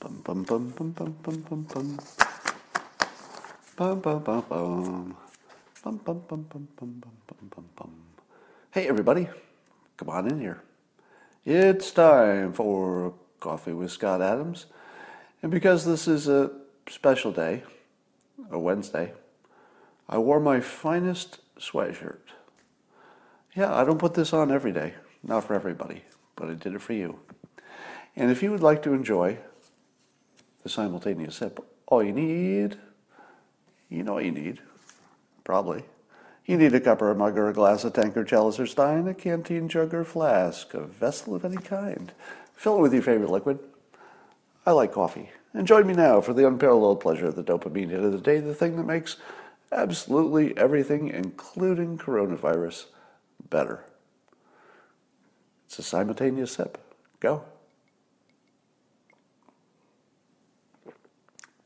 Bum 0.00 0.22
bum 0.24 0.42
bum 0.44 0.70
bum 0.70 0.92
bum 0.92 1.14
bum 1.22 1.42
bum 1.42 1.62
bum. 1.74 1.98
Bum 3.76 4.00
bum 4.00 4.22
bum 4.22 4.44
bum. 4.48 5.16
Bum 5.84 5.96
bum 5.98 6.24
bum 6.26 6.46
bum 6.48 6.68
bum 6.74 7.02
bum 7.02 7.12
bum 7.26 7.50
bum 7.54 7.64
bum. 7.76 7.90
Hey 8.70 8.88
everybody, 8.88 9.28
come 9.98 10.08
on 10.08 10.26
in 10.26 10.40
here. 10.40 10.62
It's 11.44 11.90
time 11.90 12.54
for 12.54 13.12
coffee 13.40 13.74
with 13.74 13.92
Scott 13.92 14.22
Adams, 14.22 14.64
and 15.42 15.50
because 15.50 15.84
this 15.84 16.08
is 16.08 16.28
a 16.28 16.50
special 16.88 17.30
day, 17.30 17.62
a 18.50 18.58
Wednesday, 18.58 19.12
I 20.08 20.16
wore 20.16 20.40
my 20.40 20.60
finest 20.60 21.40
sweatshirt. 21.58 22.24
Yeah, 23.54 23.74
I 23.74 23.84
don't 23.84 23.98
put 23.98 24.14
this 24.14 24.32
on 24.32 24.50
every 24.50 24.72
day, 24.72 24.94
not 25.22 25.44
for 25.44 25.52
everybody, 25.52 26.04
but 26.36 26.48
I 26.48 26.54
did 26.54 26.74
it 26.74 26.80
for 26.80 26.94
you. 26.94 27.18
And 28.16 28.30
if 28.30 28.42
you 28.42 28.50
would 28.50 28.62
like 28.62 28.82
to 28.84 28.94
enjoy 28.94 29.36
the 30.62 30.68
simultaneous 30.68 31.36
sip, 31.36 31.64
all 31.86 32.02
you 32.02 32.12
need, 32.12 32.76
you 33.88 34.02
know 34.02 34.14
what 34.14 34.24
you 34.24 34.30
need, 34.30 34.60
probably. 35.44 35.84
You 36.46 36.56
need 36.56 36.74
a 36.74 36.80
cup 36.80 37.02
or 37.02 37.10
a 37.10 37.14
mug 37.14 37.38
or 37.38 37.48
a 37.48 37.52
glass, 37.52 37.84
a 37.84 37.90
tankard, 37.90 38.28
chalice 38.28 38.58
or 38.58 38.66
stein, 38.66 39.06
a 39.06 39.14
canteen, 39.14 39.68
jug 39.68 39.94
or 39.94 40.04
flask, 40.04 40.74
a 40.74 40.80
vessel 40.80 41.34
of 41.34 41.44
any 41.44 41.56
kind. 41.56 42.12
Fill 42.54 42.78
it 42.78 42.80
with 42.80 42.92
your 42.92 43.02
favorite 43.02 43.30
liquid. 43.30 43.58
I 44.66 44.72
like 44.72 44.92
coffee. 44.92 45.30
And 45.52 45.66
join 45.66 45.86
me 45.86 45.94
now 45.94 46.20
for 46.20 46.32
the 46.32 46.46
unparalleled 46.46 47.00
pleasure 47.00 47.26
of 47.26 47.36
the 47.36 47.42
dopamine 47.42 47.90
hit 47.90 48.04
of 48.04 48.12
the 48.12 48.18
day, 48.18 48.38
the 48.38 48.54
thing 48.54 48.76
that 48.76 48.84
makes 48.84 49.16
absolutely 49.72 50.56
everything, 50.56 51.08
including 51.08 51.98
coronavirus, 51.98 52.86
better. 53.48 53.84
It's 55.66 55.78
a 55.78 55.82
simultaneous 55.82 56.52
sip. 56.52 56.78
Go. 57.20 57.44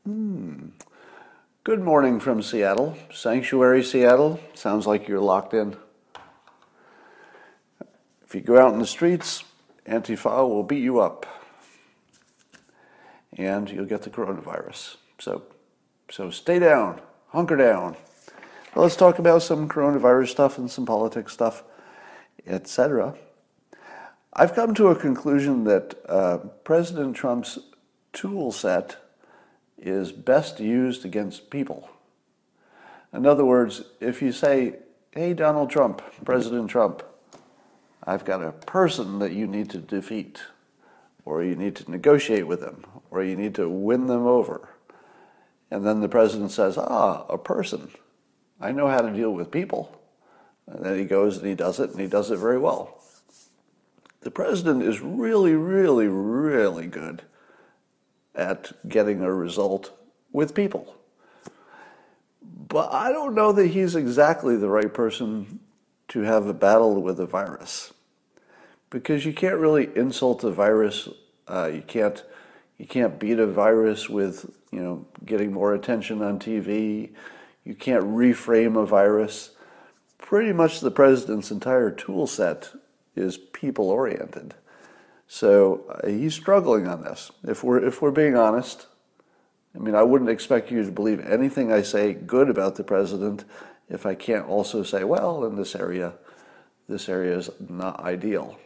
Hmm. 0.05 0.67
Good 1.63 1.81
morning 1.81 2.19
from 2.19 2.43
Seattle, 2.43 2.95
Sanctuary 3.11 3.83
Seattle. 3.83 4.39
Sounds 4.53 4.85
like 4.85 5.07
you're 5.07 5.19
locked 5.19 5.55
in. 5.55 5.75
If 8.23 8.35
you 8.35 8.41
go 8.41 8.59
out 8.59 8.71
in 8.71 8.77
the 8.77 8.85
streets, 8.85 9.43
Antifa 9.87 10.47
will 10.47 10.61
beat 10.61 10.83
you 10.83 10.99
up 10.99 11.25
and 13.35 13.67
you'll 13.67 13.87
get 13.87 14.03
the 14.03 14.11
coronavirus. 14.11 14.97
So, 15.17 15.41
so 16.11 16.29
stay 16.29 16.59
down, 16.59 17.01
hunker 17.29 17.57
down. 17.57 17.95
Well, 18.75 18.83
let's 18.83 18.95
talk 18.95 19.17
about 19.17 19.41
some 19.41 19.67
coronavirus 19.67 20.27
stuff 20.27 20.59
and 20.59 20.69
some 20.69 20.85
politics 20.85 21.33
stuff, 21.33 21.63
etc. 22.45 23.15
I've 24.33 24.53
come 24.53 24.75
to 24.75 24.89
a 24.89 24.95
conclusion 24.95 25.63
that 25.63 25.95
uh, 26.07 26.37
President 26.63 27.15
Trump's 27.15 27.57
tool 28.13 28.51
set 28.51 28.97
is 29.77 30.11
best 30.11 30.59
used 30.59 31.05
against 31.05 31.49
people. 31.49 31.89
In 33.13 33.25
other 33.25 33.45
words, 33.45 33.83
if 33.99 34.21
you 34.21 34.31
say, 34.31 34.75
hey, 35.11 35.33
Donald 35.33 35.69
Trump, 35.69 36.01
President 36.25 36.69
Trump, 36.69 37.03
I've 38.03 38.25
got 38.25 38.43
a 38.43 38.51
person 38.51 39.19
that 39.19 39.31
you 39.31 39.47
need 39.47 39.69
to 39.71 39.77
defeat, 39.77 40.41
or 41.23 41.43
you 41.43 41.55
need 41.55 41.75
to 41.77 41.89
negotiate 41.89 42.45
with 42.45 42.61
them, 42.61 42.85
or 43.09 43.23
you 43.23 43.35
need 43.35 43.55
to 43.55 43.69
win 43.69 44.07
them 44.07 44.25
over. 44.25 44.69
And 45.71 45.85
then 45.85 46.01
the 46.01 46.09
president 46.09 46.51
says, 46.51 46.77
ah, 46.77 47.25
a 47.27 47.37
person. 47.37 47.89
I 48.61 48.71
know 48.71 48.87
how 48.87 48.99
to 48.99 49.11
deal 49.11 49.31
with 49.31 49.51
people. 49.51 49.99
And 50.67 50.83
then 50.85 50.97
he 50.97 51.05
goes 51.05 51.37
and 51.37 51.47
he 51.47 51.55
does 51.55 51.79
it, 51.79 51.91
and 51.91 51.99
he 51.99 52.07
does 52.07 52.31
it 52.31 52.37
very 52.37 52.57
well. 52.57 53.01
The 54.21 54.31
president 54.31 54.83
is 54.83 55.01
really, 55.01 55.53
really, 55.53 56.07
really 56.07 56.87
good 56.87 57.21
at 58.35 58.71
getting 58.87 59.21
a 59.21 59.33
result 59.33 59.91
with 60.31 60.53
people. 60.53 60.95
But 62.67 62.91
I 62.93 63.11
don't 63.11 63.35
know 63.35 63.51
that 63.53 63.67
he's 63.67 63.95
exactly 63.95 64.57
the 64.57 64.69
right 64.69 64.93
person 64.93 65.59
to 66.09 66.21
have 66.21 66.47
a 66.47 66.53
battle 66.53 67.01
with 67.01 67.19
a 67.19 67.25
virus. 67.25 67.93
Because 68.89 69.25
you 69.25 69.33
can't 69.33 69.57
really 69.57 69.89
insult 69.95 70.43
a 70.43 70.51
virus. 70.51 71.09
Uh, 71.47 71.71
you 71.73 71.81
can't 71.81 72.23
you 72.77 72.85
can't 72.85 73.19
beat 73.19 73.39
a 73.39 73.47
virus 73.47 74.09
with 74.09 74.49
you 74.71 74.79
know 74.79 75.05
getting 75.25 75.51
more 75.51 75.73
attention 75.73 76.21
on 76.21 76.39
TV. 76.39 77.11
You 77.63 77.75
can't 77.75 78.03
reframe 78.03 78.81
a 78.81 78.85
virus. 78.85 79.51
Pretty 80.17 80.53
much 80.53 80.79
the 80.79 80.91
president's 80.91 81.51
entire 81.51 81.91
tool 81.91 82.27
set 82.27 82.71
is 83.15 83.37
people 83.37 83.89
oriented. 83.89 84.53
So 85.27 85.83
uh, 85.89 86.07
he's 86.07 86.33
struggling 86.33 86.87
on 86.87 87.01
this. 87.01 87.31
If 87.43 87.63
we're 87.63 87.83
if 87.83 88.01
we're 88.01 88.11
being 88.11 88.35
honest, 88.35 88.87
I 89.75 89.79
mean, 89.79 89.95
I 89.95 90.03
wouldn't 90.03 90.29
expect 90.29 90.71
you 90.71 90.83
to 90.83 90.91
believe 90.91 91.19
anything 91.19 91.71
I 91.71 91.81
say 91.81 92.13
good 92.13 92.49
about 92.49 92.75
the 92.75 92.83
president 92.83 93.43
if 93.89 94.05
I 94.05 94.15
can't 94.15 94.47
also 94.47 94.83
say, 94.83 95.03
well, 95.03 95.45
in 95.45 95.55
this 95.55 95.75
area, 95.75 96.13
this 96.87 97.07
area 97.09 97.37
is 97.37 97.49
not 97.69 97.99
ideal. 97.99 98.57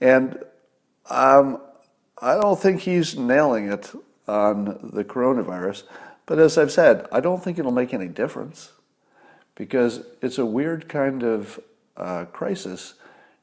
And 0.00 0.42
um, 1.10 1.60
I 2.20 2.34
don't 2.34 2.58
think 2.58 2.80
he's 2.80 3.16
nailing 3.16 3.70
it 3.70 3.92
on 4.26 4.90
the 4.92 5.04
coronavirus. 5.04 5.84
But 6.26 6.38
as 6.38 6.58
I've 6.58 6.72
said, 6.72 7.06
I 7.10 7.20
don't 7.20 7.42
think 7.42 7.58
it'll 7.58 7.72
make 7.72 7.94
any 7.94 8.08
difference 8.08 8.72
because 9.54 10.02
it's 10.22 10.38
a 10.38 10.46
weird 10.46 10.88
kind 10.88 11.22
of 11.22 11.60
uh, 11.96 12.26
crisis 12.26 12.94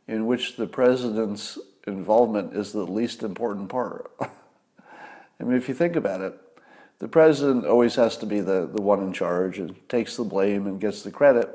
in 0.08 0.28
which 0.28 0.56
the 0.56 0.68
president's 0.68 1.58
involvement 1.88 2.56
is 2.56 2.72
the 2.72 2.86
least 2.86 3.24
important 3.24 3.70
part. 3.70 4.12
I 4.20 5.44
mean, 5.44 5.56
if 5.56 5.68
you 5.68 5.74
think 5.74 5.96
about 5.96 6.22
it, 6.22 6.40
the 7.00 7.08
president 7.08 7.66
always 7.66 7.96
has 7.96 8.18
to 8.18 8.26
be 8.26 8.40
the, 8.40 8.70
the 8.74 8.82
one 8.82 9.02
in 9.04 9.14
charge 9.14 9.60
and 9.60 9.76
takes 9.90 10.16
the 10.16 10.24
blame 10.24 10.66
and 10.66 10.80
gets 10.80 11.02
the 11.04 11.12
credit. 11.12 11.50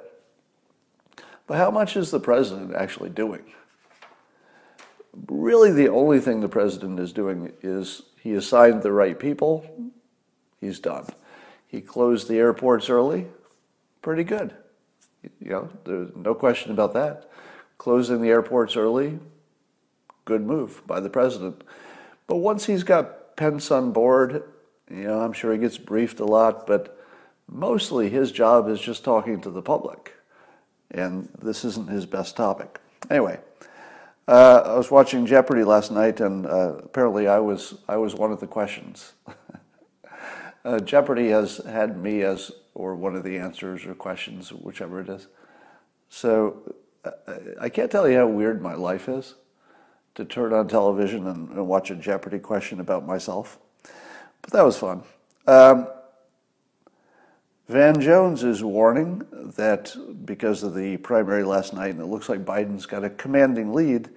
But 1.46 1.56
how 1.56 1.70
much 1.70 1.96
is 1.96 2.10
the 2.10 2.20
president 2.20 2.74
actually 2.74 3.10
doing? 3.10 3.42
Really, 5.26 5.72
the 5.72 5.88
only 5.88 6.20
thing 6.20 6.40
the 6.40 6.48
president 6.48 7.00
is 7.00 7.12
doing 7.12 7.52
is 7.62 8.02
he 8.22 8.34
assigned 8.34 8.82
the 8.82 8.92
right 8.92 9.18
people, 9.18 9.90
he's 10.60 10.78
done. 10.78 11.06
He 11.66 11.80
closed 11.80 12.28
the 12.28 12.38
airports 12.38 12.88
early, 12.88 13.26
pretty 14.02 14.24
good. 14.24 14.54
You 15.40 15.50
know, 15.50 15.70
there's 15.84 16.14
no 16.14 16.34
question 16.34 16.70
about 16.70 16.94
that. 16.94 17.30
Closing 17.78 18.20
the 18.20 18.28
airports 18.28 18.76
early, 18.76 19.18
good 20.30 20.46
move 20.46 20.80
by 20.86 21.00
the 21.00 21.10
president. 21.10 21.64
But 22.28 22.36
once 22.36 22.66
he's 22.66 22.84
got 22.84 23.34
Pence 23.34 23.72
on 23.72 23.90
board, 23.90 24.44
you 24.88 25.02
know, 25.08 25.20
I'm 25.20 25.32
sure 25.32 25.52
he 25.52 25.58
gets 25.58 25.76
briefed 25.76 26.20
a 26.20 26.24
lot, 26.24 26.68
but 26.68 26.96
mostly 27.48 28.08
his 28.08 28.30
job 28.30 28.68
is 28.68 28.80
just 28.80 29.02
talking 29.02 29.40
to 29.40 29.50
the 29.50 29.60
public. 29.60 30.14
And 30.92 31.28
this 31.42 31.64
isn't 31.64 31.90
his 31.90 32.06
best 32.06 32.36
topic. 32.36 32.80
Anyway, 33.10 33.40
uh, 34.28 34.62
I 34.66 34.76
was 34.76 34.88
watching 34.88 35.26
Jeopardy 35.26 35.64
last 35.64 35.90
night, 35.90 36.20
and 36.20 36.46
uh, 36.46 36.74
apparently 36.84 37.26
I 37.26 37.40
was 37.40 37.74
I 37.88 37.96
was 37.96 38.14
one 38.14 38.30
of 38.30 38.38
the 38.38 38.46
questions. 38.46 39.14
uh, 40.64 40.78
Jeopardy 40.78 41.30
has 41.30 41.56
had 41.66 41.98
me 41.98 42.22
as 42.22 42.52
or 42.74 42.94
one 42.94 43.16
of 43.16 43.24
the 43.24 43.36
answers 43.36 43.84
or 43.84 43.96
questions, 43.96 44.52
whichever 44.52 45.00
it 45.00 45.08
is. 45.08 45.26
So 46.08 46.76
uh, 47.04 47.10
I 47.60 47.68
can't 47.68 47.90
tell 47.90 48.08
you 48.08 48.16
how 48.16 48.28
weird 48.28 48.62
my 48.62 48.74
life 48.74 49.08
is 49.08 49.34
to 50.14 50.24
turn 50.24 50.52
on 50.52 50.68
television 50.68 51.26
and, 51.26 51.50
and, 51.50 51.66
watch 51.66 51.90
a 51.90 51.94
Jeopardy 51.94 52.38
question 52.38 52.80
about 52.80 53.06
myself. 53.06 53.58
But 54.42 54.52
that 54.52 54.64
was 54.64 54.76
fun. 54.76 55.02
Um, 55.46 55.86
Van 57.68 58.00
Jones 58.00 58.42
is 58.42 58.64
warning 58.64 59.22
that 59.56 59.94
because 60.24 60.62
of 60.62 60.74
the 60.74 60.96
primary 60.96 61.44
last 61.44 61.72
night, 61.72 61.90
and 61.90 62.00
it 62.00 62.06
looks 62.06 62.28
like 62.28 62.44
Biden's 62.44 62.86
got 62.86 63.04
a 63.04 63.10
commanding 63.10 63.72
lead, 63.72 64.08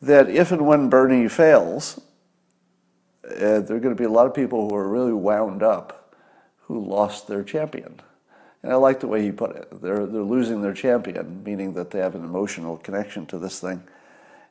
that 0.00 0.30
if 0.30 0.52
and 0.52 0.66
when 0.66 0.88
Bernie 0.88 1.28
fails, 1.28 2.00
uh, 3.24 3.60
there 3.60 3.76
are 3.76 3.80
going 3.80 3.94
to 3.94 4.00
be 4.00 4.04
a 4.04 4.10
lot 4.10 4.26
of 4.26 4.34
people 4.34 4.68
who 4.68 4.74
are 4.74 4.88
really 4.88 5.12
wound 5.12 5.62
up 5.62 6.14
who 6.60 6.84
lost 6.84 7.28
their 7.28 7.44
champion. 7.44 8.00
And 8.62 8.72
I 8.72 8.76
like 8.76 9.00
the 9.00 9.06
way 9.06 9.22
he 9.22 9.30
put 9.30 9.54
it. 9.54 9.68
They're, 9.82 10.06
they're 10.06 10.22
losing 10.22 10.62
their 10.62 10.74
champion, 10.74 11.42
meaning 11.44 11.74
that 11.74 11.90
they 11.90 12.00
have 12.00 12.14
an 12.14 12.24
emotional 12.24 12.78
connection 12.78 13.26
to 13.26 13.38
this 13.38 13.60
thing. 13.60 13.82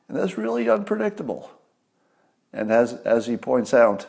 And 0.08 0.16
that's 0.16 0.38
really 0.38 0.68
unpredictable. 0.68 1.50
And 2.52 2.70
as, 2.72 2.94
as 2.94 3.26
he 3.26 3.36
points 3.36 3.74
out, 3.74 4.06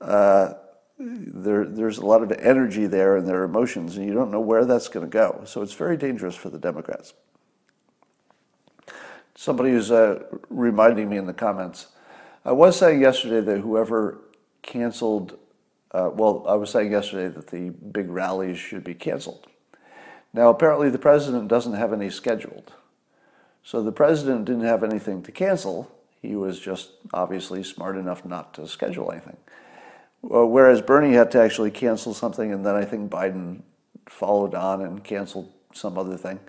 uh, 0.00 0.54
there, 0.98 1.64
there's 1.64 1.98
a 1.98 2.06
lot 2.06 2.22
of 2.22 2.32
energy 2.32 2.86
there 2.86 3.16
and 3.16 3.26
there 3.26 3.40
are 3.40 3.44
emotions, 3.44 3.96
and 3.96 4.06
you 4.06 4.14
don't 4.14 4.30
know 4.30 4.40
where 4.40 4.64
that's 4.64 4.88
going 4.88 5.06
to 5.06 5.10
go. 5.10 5.42
So 5.44 5.62
it's 5.62 5.74
very 5.74 5.96
dangerous 5.96 6.34
for 6.34 6.50
the 6.50 6.58
Democrats. 6.58 7.14
Somebody 9.34 9.72
was 9.72 9.92
uh, 9.92 10.24
reminding 10.50 11.08
me 11.08 11.16
in 11.16 11.26
the 11.26 11.32
comments. 11.32 11.88
I 12.44 12.52
was 12.52 12.76
saying 12.76 13.00
yesterday 13.00 13.40
that 13.40 13.60
whoever 13.60 14.18
canceled, 14.62 15.38
uh, 15.92 16.10
well, 16.12 16.44
I 16.48 16.54
was 16.54 16.70
saying 16.70 16.90
yesterday 16.90 17.28
that 17.28 17.48
the 17.48 17.70
big 17.70 18.10
rallies 18.10 18.58
should 18.58 18.82
be 18.82 18.94
canceled. 18.94 19.46
Now, 20.32 20.50
apparently, 20.50 20.90
the 20.90 20.98
president 20.98 21.48
doesn't 21.48 21.74
have 21.74 21.92
any 21.92 22.10
scheduled. 22.10 22.72
So 23.68 23.82
the 23.82 23.92
president 23.92 24.46
didn't 24.46 24.64
have 24.64 24.82
anything 24.82 25.22
to 25.24 25.30
cancel. 25.30 25.94
He 26.22 26.34
was 26.34 26.58
just 26.58 26.92
obviously 27.12 27.62
smart 27.62 27.98
enough 27.98 28.24
not 28.24 28.54
to 28.54 28.66
schedule 28.66 29.12
anything. 29.12 29.36
Uh, 30.24 30.46
whereas 30.46 30.80
Bernie 30.80 31.12
had 31.12 31.30
to 31.32 31.42
actually 31.42 31.70
cancel 31.70 32.14
something, 32.14 32.50
and 32.50 32.64
then 32.64 32.74
I 32.74 32.86
think 32.86 33.10
Biden 33.10 33.60
followed 34.06 34.54
on 34.54 34.80
and 34.80 35.04
canceled 35.04 35.52
some 35.74 35.98
other 35.98 36.16
thing. 36.16 36.40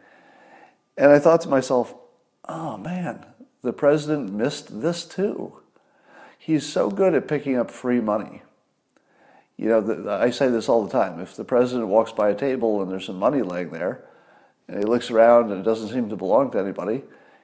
And 0.98 1.12
I 1.12 1.20
thought 1.20 1.42
to 1.42 1.50
myself, 1.50 1.94
oh 2.48 2.78
man, 2.78 3.26
the 3.64 3.74
president 3.74 4.32
missed 4.32 4.80
this 4.80 5.04
too. 5.04 5.60
He's 6.38 6.66
so 6.66 6.90
good 6.90 7.14
at 7.14 7.28
picking 7.28 7.58
up 7.58 7.70
free 7.70 8.00
money. 8.00 8.44
You 9.58 9.68
know, 9.68 9.82
the, 9.82 10.10
I 10.10 10.30
say 10.30 10.48
this 10.48 10.70
all 10.70 10.86
the 10.86 10.90
time. 10.90 11.20
If 11.20 11.36
the 11.36 11.44
president 11.44 11.90
walks 11.90 12.14
by 12.14 12.30
a 12.30 12.34
table 12.34 12.82
and 12.82 12.90
there's 12.90 13.08
some 13.08 13.20
money 13.20 13.42
laying 13.42 13.72
there, 13.72 14.06
and 14.70 14.78
he 14.78 14.86
looks 14.86 15.10
around 15.10 15.52
and 15.52 15.62
it 15.62 15.64
doesn't 15.64 15.90
seem 15.90 16.10
to 16.10 16.16
belong 16.16 16.52
to 16.52 16.60
anybody, 16.60 17.02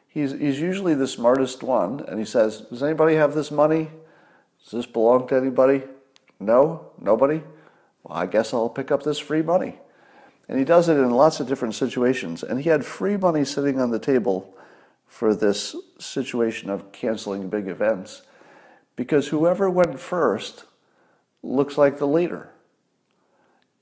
he's, 0.07 0.31
he's 0.31 0.59
usually 0.59 0.93
the 0.93 1.07
smartest 1.07 1.63
one. 1.63 2.01
And 2.07 2.19
he 2.19 2.25
says, 2.25 2.61
Does 2.61 2.83
anybody 2.83 3.15
have 3.15 3.33
this 3.33 3.49
money? 3.49 3.89
Does 4.63 4.71
this 4.71 4.85
belong 4.85 5.27
to 5.29 5.35
anybody? 5.35 5.83
No? 6.39 6.91
Nobody? 7.01 7.41
Well, 8.03 8.17
I 8.17 8.27
guess 8.27 8.53
I'll 8.53 8.69
pick 8.69 8.91
up 8.91 9.01
this 9.01 9.17
free 9.17 9.41
money. 9.41 9.79
And 10.47 10.59
he 10.59 10.65
does 10.65 10.87
it 10.87 10.97
in 10.97 11.09
lots 11.09 11.39
of 11.39 11.47
different 11.47 11.73
situations. 11.73 12.43
And 12.43 12.61
he 12.61 12.69
had 12.69 12.85
free 12.85 13.17
money 13.17 13.43
sitting 13.43 13.79
on 13.79 13.89
the 13.89 13.97
table 13.97 14.55
for 15.07 15.33
this 15.33 15.75
situation 15.97 16.69
of 16.69 16.91
canceling 16.91 17.49
big 17.49 17.67
events 17.67 18.21
because 18.95 19.29
whoever 19.29 19.67
went 19.67 19.99
first 19.99 20.65
looks 21.41 21.75
like 21.75 21.97
the 21.97 22.07
leader. 22.07 22.51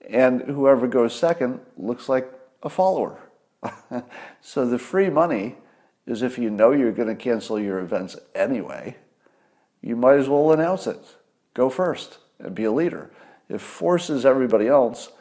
And 0.10 0.44
whoever 0.44 0.88
goes 0.88 1.14
second 1.14 1.60
looks 1.78 2.08
like 2.08 2.32
a 2.62 2.70
follower. 2.70 3.23
so 4.42 4.66
the 4.66 4.80
free 4.80 5.10
money 5.10 5.58
is 6.06 6.22
if 6.22 6.38
you 6.38 6.50
know 6.50 6.72
you're 6.72 6.92
going 6.92 7.08
to 7.08 7.16
cancel 7.16 7.60
your 7.60 7.80
events 7.80 8.18
anyway, 8.36 8.98
you 9.82 9.96
might 9.96 10.18
as 10.18 10.30
well 10.30 10.52
announce 10.52 10.88
it. 10.88 11.00
Go 11.54 11.70
first 11.70 12.18
and 12.40 12.56
be 12.56 12.64
a 12.64 12.72
leader. 12.72 13.12
It 13.50 13.62
forces 13.62 14.26
everybody 14.26 14.68
else 14.68 15.12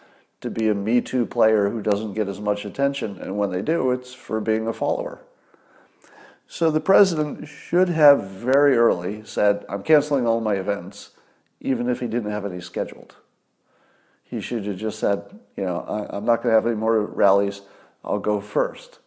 to 0.41 0.51
be 0.51 0.69
a 0.69 0.75
Me 0.75 1.01
Too 1.01 1.25
player 1.25 1.71
who 1.71 1.83
doesn't 1.83 2.15
get 2.15 2.29
as 2.29 2.41
much 2.41 2.65
attention, 2.65 3.19
and 3.19 3.39
when 3.39 3.51
they 3.51 3.63
do, 3.63 3.91
it's 3.93 4.13
for 4.13 4.41
being 4.41 4.67
a 4.67 4.73
follower. 4.73 5.21
So 6.49 6.71
the 6.71 6.81
president 6.81 7.49
should 7.49 7.89
have 7.89 8.25
very 8.25 8.77
early 8.77 9.23
said, 9.25 9.65
I'm 9.69 9.83
canceling 9.83 10.27
all 10.27 10.41
my 10.41 10.55
events, 10.55 11.11
even 11.61 11.89
if 11.89 12.01
he 12.01 12.07
didn't 12.07 12.31
have 12.31 12.45
any 12.45 12.61
scheduled. 12.61 13.15
He 14.25 14.41
should 14.41 14.67
have 14.67 14.77
just 14.77 14.99
said, 14.99 15.23
you 15.57 15.65
know, 15.65 16.09
I'm 16.11 16.25
not 16.25 16.43
going 16.43 16.51
to 16.51 16.55
have 16.55 16.67
any 16.67 16.77
more 16.77 17.01
rallies, 17.05 17.63
I'll 18.05 18.19
go 18.19 18.41
first. 18.41 18.99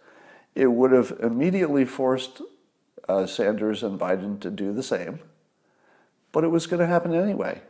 It 0.54 0.68
would 0.68 0.92
have 0.92 1.18
immediately 1.22 1.86
forced 1.86 2.42
uh, 3.10 3.26
Sanders 3.26 3.84
and 3.84 4.00
Biden 4.00 4.40
to 4.40 4.50
do 4.50 4.74
the 4.74 4.84
same, 4.84 5.20
but 6.32 6.44
it 6.44 6.50
was 6.50 6.68
going 6.68 6.80
to 6.80 6.88
happen 6.88 7.14
anyway. 7.14 7.62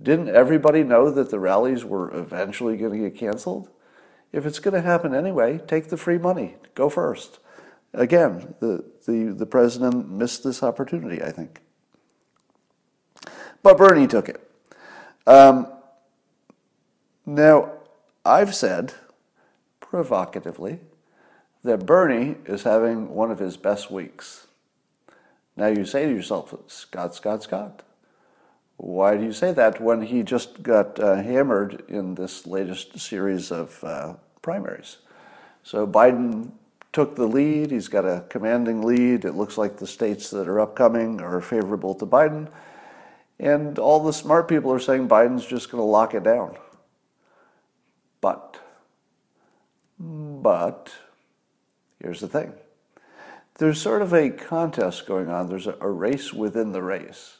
Didn't 0.00 0.28
everybody 0.28 0.84
know 0.84 1.10
that 1.10 1.30
the 1.30 1.40
rallies 1.40 1.84
were 1.84 2.16
eventually 2.16 2.76
going 2.76 2.92
to 2.92 3.10
get 3.10 3.18
canceled? 3.18 3.68
If 4.32 4.46
it's 4.46 4.60
going 4.60 4.74
to 4.74 4.80
happen 4.80 5.14
anyway, 5.14 5.58
take 5.66 5.88
the 5.88 5.96
free 5.96 6.18
money. 6.18 6.54
Go 6.74 6.88
first. 6.88 7.40
Again, 7.94 8.54
the, 8.60 8.84
the, 9.06 9.34
the 9.36 9.46
president 9.46 10.10
missed 10.10 10.44
this 10.44 10.62
opportunity, 10.62 11.22
I 11.22 11.32
think. 11.32 11.60
But 13.62 13.78
Bernie 13.78 14.06
took 14.06 14.28
it. 14.28 14.40
Um, 15.26 15.66
now, 17.26 17.72
I've 18.24 18.54
said 18.54 18.94
provocatively 19.88 20.80
that 21.64 21.86
Bernie 21.86 22.36
is 22.46 22.62
having 22.62 23.08
one 23.08 23.30
of 23.30 23.38
his 23.38 23.56
best 23.56 23.90
weeks. 23.90 24.46
Now 25.56 25.66
you 25.68 25.84
say 25.84 26.06
to 26.06 26.14
yourself, 26.14 26.54
Scott, 26.68 27.14
Scott, 27.14 27.42
Scott. 27.42 27.82
Why 28.76 29.16
do 29.16 29.24
you 29.24 29.32
say 29.32 29.52
that 29.52 29.80
when 29.80 30.02
he 30.02 30.22
just 30.22 30.62
got 30.62 31.00
uh, 31.00 31.16
hammered 31.16 31.82
in 31.88 32.14
this 32.14 32.46
latest 32.46 32.98
series 32.98 33.50
of 33.50 33.82
uh, 33.82 34.14
primaries? 34.40 34.98
So 35.64 35.84
Biden 35.84 36.52
took 36.92 37.16
the 37.16 37.26
lead. 37.26 37.72
He's 37.72 37.88
got 37.88 38.04
a 38.04 38.24
commanding 38.28 38.82
lead. 38.82 39.24
It 39.24 39.34
looks 39.34 39.58
like 39.58 39.76
the 39.78 39.86
states 39.86 40.30
that 40.30 40.46
are 40.46 40.60
upcoming 40.60 41.20
are 41.20 41.40
favorable 41.40 41.94
to 41.96 42.06
Biden. 42.06 42.48
And 43.40 43.78
all 43.78 44.02
the 44.02 44.12
smart 44.12 44.48
people 44.48 44.72
are 44.72 44.78
saying 44.78 45.08
Biden's 45.08 45.46
just 45.46 45.70
going 45.70 45.80
to 45.80 45.84
lock 45.84 46.14
it 46.14 46.22
down. 46.22 46.56
But, 48.20 48.58
but, 50.48 50.90
here's 52.02 52.20
the 52.20 52.26
thing 52.26 52.54
there's 53.58 53.78
sort 53.78 54.00
of 54.00 54.14
a 54.14 54.30
contest 54.30 55.06
going 55.06 55.28
on, 55.28 55.50
there's 55.50 55.66
a, 55.66 55.90
race 55.90 56.32
within 56.32 56.72
the 56.72 56.80
race. 56.82 57.36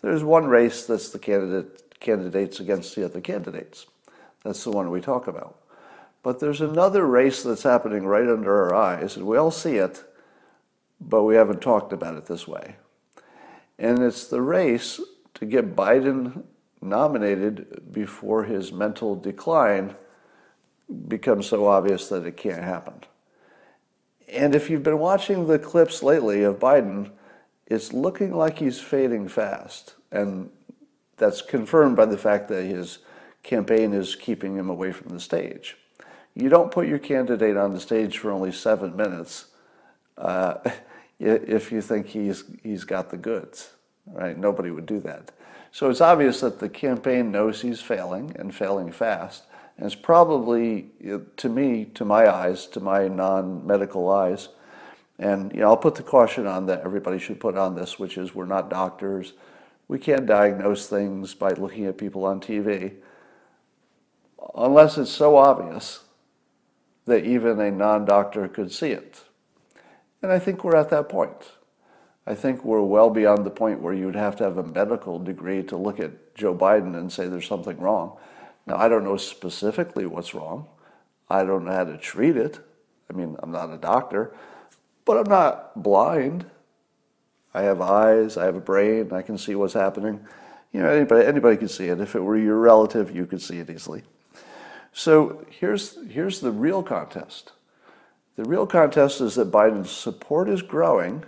There's 0.00 0.24
one 0.24 0.46
race 0.46 0.86
that's 0.86 1.10
the 1.10 1.18
candidate, 1.18 2.00
candidates 2.00 2.58
against 2.58 2.96
the 2.96 3.04
other 3.04 3.20
candidates. 3.20 3.84
That's 4.44 4.64
the 4.64 4.70
one 4.70 4.90
we 4.90 5.02
talk 5.02 5.26
about. 5.26 5.58
But 6.22 6.40
there's 6.40 6.62
another 6.62 7.06
race 7.06 7.42
that's 7.42 7.64
happening 7.64 8.06
right 8.06 8.26
under 8.26 8.64
our 8.64 8.74
eyes, 8.74 9.18
and 9.18 9.26
we 9.26 9.36
all 9.36 9.50
see 9.50 9.76
it, 9.76 10.02
but 11.02 11.24
we 11.24 11.34
haven't 11.34 11.60
talked 11.60 11.92
about 11.92 12.16
it 12.16 12.24
this 12.24 12.48
way. 12.48 12.76
And 13.78 13.98
it's 13.98 14.26
the 14.26 14.40
race 14.40 15.02
to 15.34 15.44
get 15.44 15.76
Biden 15.76 16.44
nominated 16.80 17.92
before 17.92 18.44
his 18.44 18.72
mental 18.72 19.16
decline 19.16 19.96
becomes 21.08 21.46
so 21.46 21.66
obvious 21.66 22.08
that 22.08 22.26
it 22.26 22.36
can't 22.36 22.62
happen. 22.62 22.94
And 24.30 24.54
if 24.54 24.68
you've 24.68 24.82
been 24.82 24.98
watching 24.98 25.46
the 25.46 25.58
clips 25.58 26.02
lately 26.02 26.42
of 26.42 26.58
Biden, 26.58 27.10
it's 27.66 27.92
looking 27.92 28.34
like 28.34 28.58
he's 28.58 28.80
fading 28.80 29.28
fast. 29.28 29.94
And 30.10 30.50
that's 31.16 31.42
confirmed 31.42 31.96
by 31.96 32.06
the 32.06 32.18
fact 32.18 32.48
that 32.48 32.64
his 32.64 32.98
campaign 33.42 33.92
is 33.92 34.14
keeping 34.14 34.54
him 34.54 34.70
away 34.70 34.92
from 34.92 35.08
the 35.08 35.20
stage. 35.20 35.76
You 36.34 36.48
don't 36.48 36.70
put 36.70 36.86
your 36.86 36.98
candidate 36.98 37.56
on 37.56 37.72
the 37.72 37.80
stage 37.80 38.18
for 38.18 38.30
only 38.30 38.52
seven 38.52 38.96
minutes 38.96 39.46
uh, 40.16 40.54
if 41.18 41.72
you 41.72 41.80
think 41.80 42.06
he's, 42.06 42.44
he's 42.62 42.84
got 42.84 43.10
the 43.10 43.16
goods, 43.16 43.72
right? 44.06 44.36
Nobody 44.38 44.70
would 44.70 44.86
do 44.86 45.00
that. 45.00 45.32
So 45.72 45.90
it's 45.90 46.00
obvious 46.00 46.40
that 46.40 46.60
the 46.60 46.68
campaign 46.68 47.30
knows 47.30 47.60
he's 47.60 47.80
failing 47.80 48.34
and 48.38 48.54
failing 48.54 48.90
fast. 48.92 49.44
And 49.78 49.86
it's 49.86 49.94
probably, 49.94 50.90
to 51.36 51.48
me, 51.48 51.86
to 51.94 52.04
my 52.04 52.28
eyes, 52.30 52.66
to 52.66 52.80
my 52.80 53.08
non 53.08 53.66
medical 53.66 54.10
eyes, 54.10 54.48
and 55.18 55.52
you 55.52 55.60
know, 55.60 55.68
I'll 55.68 55.76
put 55.76 55.94
the 55.94 56.02
caution 56.02 56.46
on 56.46 56.66
that 56.66 56.82
everybody 56.84 57.18
should 57.18 57.40
put 57.40 57.56
on 57.56 57.74
this, 57.74 57.98
which 57.98 58.18
is 58.18 58.34
we're 58.34 58.44
not 58.44 58.70
doctors. 58.70 59.32
We 59.86 59.98
can't 59.98 60.26
diagnose 60.26 60.86
things 60.86 61.34
by 61.34 61.52
looking 61.52 61.86
at 61.86 61.96
people 61.96 62.24
on 62.24 62.40
TV 62.40 62.94
unless 64.54 64.98
it's 64.98 65.10
so 65.10 65.36
obvious 65.36 66.00
that 67.06 67.24
even 67.24 67.60
a 67.60 67.70
non 67.70 68.04
doctor 68.04 68.46
could 68.48 68.72
see 68.72 68.90
it. 68.90 69.22
And 70.22 70.32
I 70.32 70.38
think 70.38 70.64
we're 70.64 70.76
at 70.76 70.90
that 70.90 71.08
point. 71.08 71.52
I 72.26 72.34
think 72.34 72.64
we're 72.64 72.82
well 72.82 73.10
beyond 73.10 73.46
the 73.46 73.50
point 73.50 73.80
where 73.80 73.94
you 73.94 74.06
would 74.06 74.16
have 74.16 74.36
to 74.36 74.44
have 74.44 74.58
a 74.58 74.62
medical 74.62 75.18
degree 75.18 75.62
to 75.62 75.76
look 75.76 75.98
at 75.98 76.34
Joe 76.34 76.54
Biden 76.54 76.94
and 76.94 77.10
say 77.10 77.26
there's 77.26 77.46
something 77.46 77.78
wrong. 77.78 78.18
Now, 78.68 78.76
I 78.76 78.88
don't 78.88 79.02
know 79.02 79.16
specifically 79.16 80.04
what's 80.04 80.34
wrong. 80.34 80.68
I 81.30 81.42
don't 81.42 81.64
know 81.64 81.72
how 81.72 81.84
to 81.84 81.96
treat 81.96 82.36
it. 82.36 82.60
I 83.10 83.14
mean, 83.14 83.34
I'm 83.42 83.50
not 83.50 83.72
a 83.72 83.78
doctor. 83.78 84.34
But 85.06 85.16
I'm 85.16 85.30
not 85.30 85.82
blind. 85.82 86.44
I 87.54 87.62
have 87.62 87.80
eyes, 87.80 88.36
I 88.36 88.44
have 88.44 88.56
a 88.56 88.60
brain, 88.60 89.10
I 89.10 89.22
can 89.22 89.38
see 89.38 89.54
what's 89.54 89.72
happening. 89.72 90.20
You 90.70 90.80
know, 90.82 90.90
anybody, 90.90 91.26
anybody 91.26 91.56
can 91.56 91.68
see 91.68 91.86
it. 91.86 91.98
If 91.98 92.14
it 92.14 92.20
were 92.20 92.36
your 92.36 92.58
relative, 92.58 93.16
you 93.16 93.24
could 93.24 93.40
see 93.40 93.58
it 93.58 93.70
easily. 93.70 94.02
So 94.92 95.46
here's, 95.48 95.96
here's 96.08 96.40
the 96.40 96.50
real 96.50 96.82
contest. 96.82 97.52
The 98.36 98.44
real 98.44 98.66
contest 98.66 99.22
is 99.22 99.34
that 99.36 99.50
Biden's 99.50 99.90
support 99.90 100.50
is 100.50 100.60
growing 100.60 101.24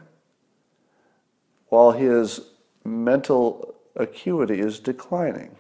while 1.69 1.93
his 1.93 2.43
mental 2.85 3.75
acuity 3.97 4.61
is 4.61 4.79
declining. 4.79 5.57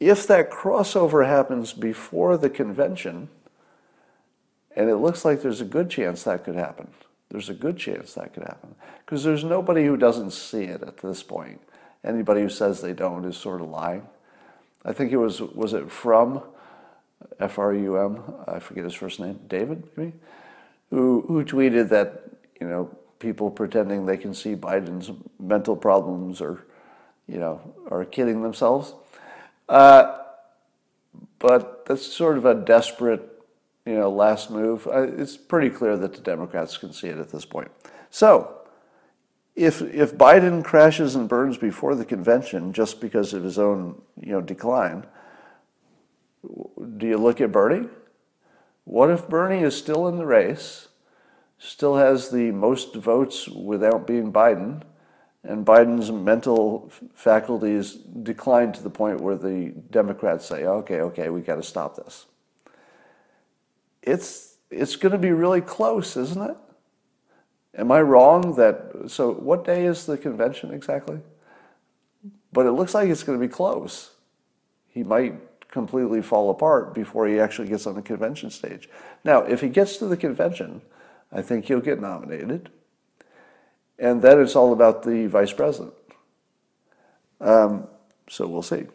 If 0.00 0.26
that 0.28 0.50
crossover 0.50 1.26
happens 1.26 1.72
before 1.72 2.36
the 2.36 2.50
convention, 2.50 3.28
and 4.76 4.88
it 4.88 4.96
looks 4.96 5.24
like 5.24 5.42
there's 5.42 5.60
a 5.60 5.64
good 5.66 5.90
chance 5.90 6.22
that 6.22 6.44
could 6.44 6.54
happen, 6.54 6.88
there's 7.30 7.48
a 7.48 7.54
good 7.54 7.76
chance 7.76 8.14
that 8.14 8.32
could 8.32 8.44
happen. 8.44 8.74
Because 9.04 9.24
there's 9.24 9.44
nobody 9.44 9.84
who 9.84 9.96
doesn't 9.96 10.32
see 10.32 10.64
it 10.64 10.82
at 10.82 10.98
this 10.98 11.22
point. 11.22 11.60
Anybody 12.04 12.42
who 12.42 12.48
says 12.48 12.80
they 12.80 12.92
don't 12.92 13.24
is 13.24 13.36
sort 13.36 13.60
of 13.60 13.68
lying. 13.68 14.06
I 14.84 14.92
think 14.92 15.10
it 15.10 15.16
was, 15.16 15.40
was 15.40 15.74
it 15.74 15.90
from 15.90 16.42
F 17.40 17.58
R 17.58 17.74
U 17.74 17.98
M, 17.98 18.22
I 18.46 18.60
forget 18.60 18.84
his 18.84 18.94
first 18.94 19.18
name, 19.18 19.40
David, 19.48 19.82
maybe, 19.96 20.12
who, 20.90 21.24
who 21.26 21.44
tweeted 21.44 21.88
that, 21.88 22.22
you 22.60 22.68
know, 22.68 22.96
people 23.18 23.50
pretending 23.50 24.06
they 24.06 24.16
can 24.16 24.32
see 24.32 24.54
Biden's 24.54 25.10
mental 25.40 25.74
problems 25.74 26.40
or, 26.40 26.64
you 27.26 27.38
know, 27.38 27.60
are 27.90 28.04
kidding 28.04 28.42
themselves. 28.42 28.94
Uh, 29.68 30.18
but 31.38 31.86
that's 31.86 32.06
sort 32.06 32.38
of 32.38 32.44
a 32.44 32.54
desperate 32.54 33.38
you 33.88 33.94
know, 33.94 34.10
last 34.10 34.50
move. 34.50 34.86
It's 34.90 35.36
pretty 35.36 35.70
clear 35.70 35.96
that 35.96 36.12
the 36.12 36.20
Democrats 36.20 36.76
can 36.76 36.92
see 36.92 37.08
it 37.08 37.18
at 37.18 37.30
this 37.30 37.46
point. 37.46 37.70
So, 38.10 38.54
if 39.56 39.80
if 39.82 40.14
Biden 40.16 40.62
crashes 40.62 41.14
and 41.14 41.28
burns 41.28 41.56
before 41.56 41.94
the 41.94 42.04
convention 42.04 42.72
just 42.72 43.00
because 43.00 43.32
of 43.32 43.42
his 43.42 43.58
own 43.58 44.00
you 44.20 44.32
know 44.32 44.40
decline, 44.40 45.06
do 46.98 47.06
you 47.06 47.16
look 47.16 47.40
at 47.40 47.50
Bernie? 47.50 47.88
What 48.84 49.10
if 49.10 49.28
Bernie 49.28 49.62
is 49.62 49.76
still 49.76 50.06
in 50.06 50.16
the 50.16 50.26
race, 50.26 50.88
still 51.58 51.96
has 51.96 52.30
the 52.30 52.50
most 52.52 52.94
votes 52.94 53.48
without 53.48 54.06
being 54.06 54.32
Biden, 54.32 54.82
and 55.44 55.64
Biden's 55.64 56.10
mental 56.10 56.90
faculties 57.14 57.94
decline 57.94 58.72
to 58.72 58.82
the 58.82 58.90
point 58.90 59.20
where 59.20 59.36
the 59.36 59.72
Democrats 59.90 60.46
say, 60.46 60.64
"Okay, 60.64 61.00
okay, 61.00 61.28
we 61.30 61.40
got 61.40 61.56
to 61.56 61.62
stop 61.62 61.96
this." 61.96 62.26
It's 64.02 64.56
it's 64.70 64.96
going 64.96 65.12
to 65.12 65.18
be 65.18 65.30
really 65.30 65.60
close, 65.60 66.16
isn't 66.16 66.50
it? 66.50 66.56
Am 67.76 67.92
I 67.92 68.00
wrong 68.00 68.56
that, 68.56 69.08
so 69.08 69.32
what 69.32 69.64
day 69.64 69.86
is 69.86 70.06
the 70.06 70.18
convention 70.18 70.72
exactly? 70.72 71.20
But 72.52 72.66
it 72.66 72.72
looks 72.72 72.94
like 72.94 73.08
it's 73.08 73.22
going 73.22 73.38
to 73.38 73.46
be 73.46 73.52
close. 73.52 74.10
He 74.88 75.02
might 75.02 75.34
completely 75.70 76.22
fall 76.22 76.50
apart 76.50 76.94
before 76.94 77.28
he 77.28 77.38
actually 77.38 77.68
gets 77.68 77.86
on 77.86 77.94
the 77.94 78.02
convention 78.02 78.50
stage. 78.50 78.88
Now, 79.22 79.42
if 79.42 79.60
he 79.60 79.68
gets 79.68 79.98
to 79.98 80.06
the 80.06 80.16
convention, 80.16 80.82
I 81.30 81.42
think 81.42 81.66
he'll 81.66 81.80
get 81.80 82.00
nominated. 82.00 82.70
And 83.98 84.22
then 84.22 84.40
it's 84.40 84.54
all 84.54 84.72
about 84.72 85.02
the 85.02 85.26
vice 85.26 85.52
president. 85.52 85.94
Um, 87.40 87.88
so 88.28 88.46
we'll 88.46 88.62
see. 88.62 88.86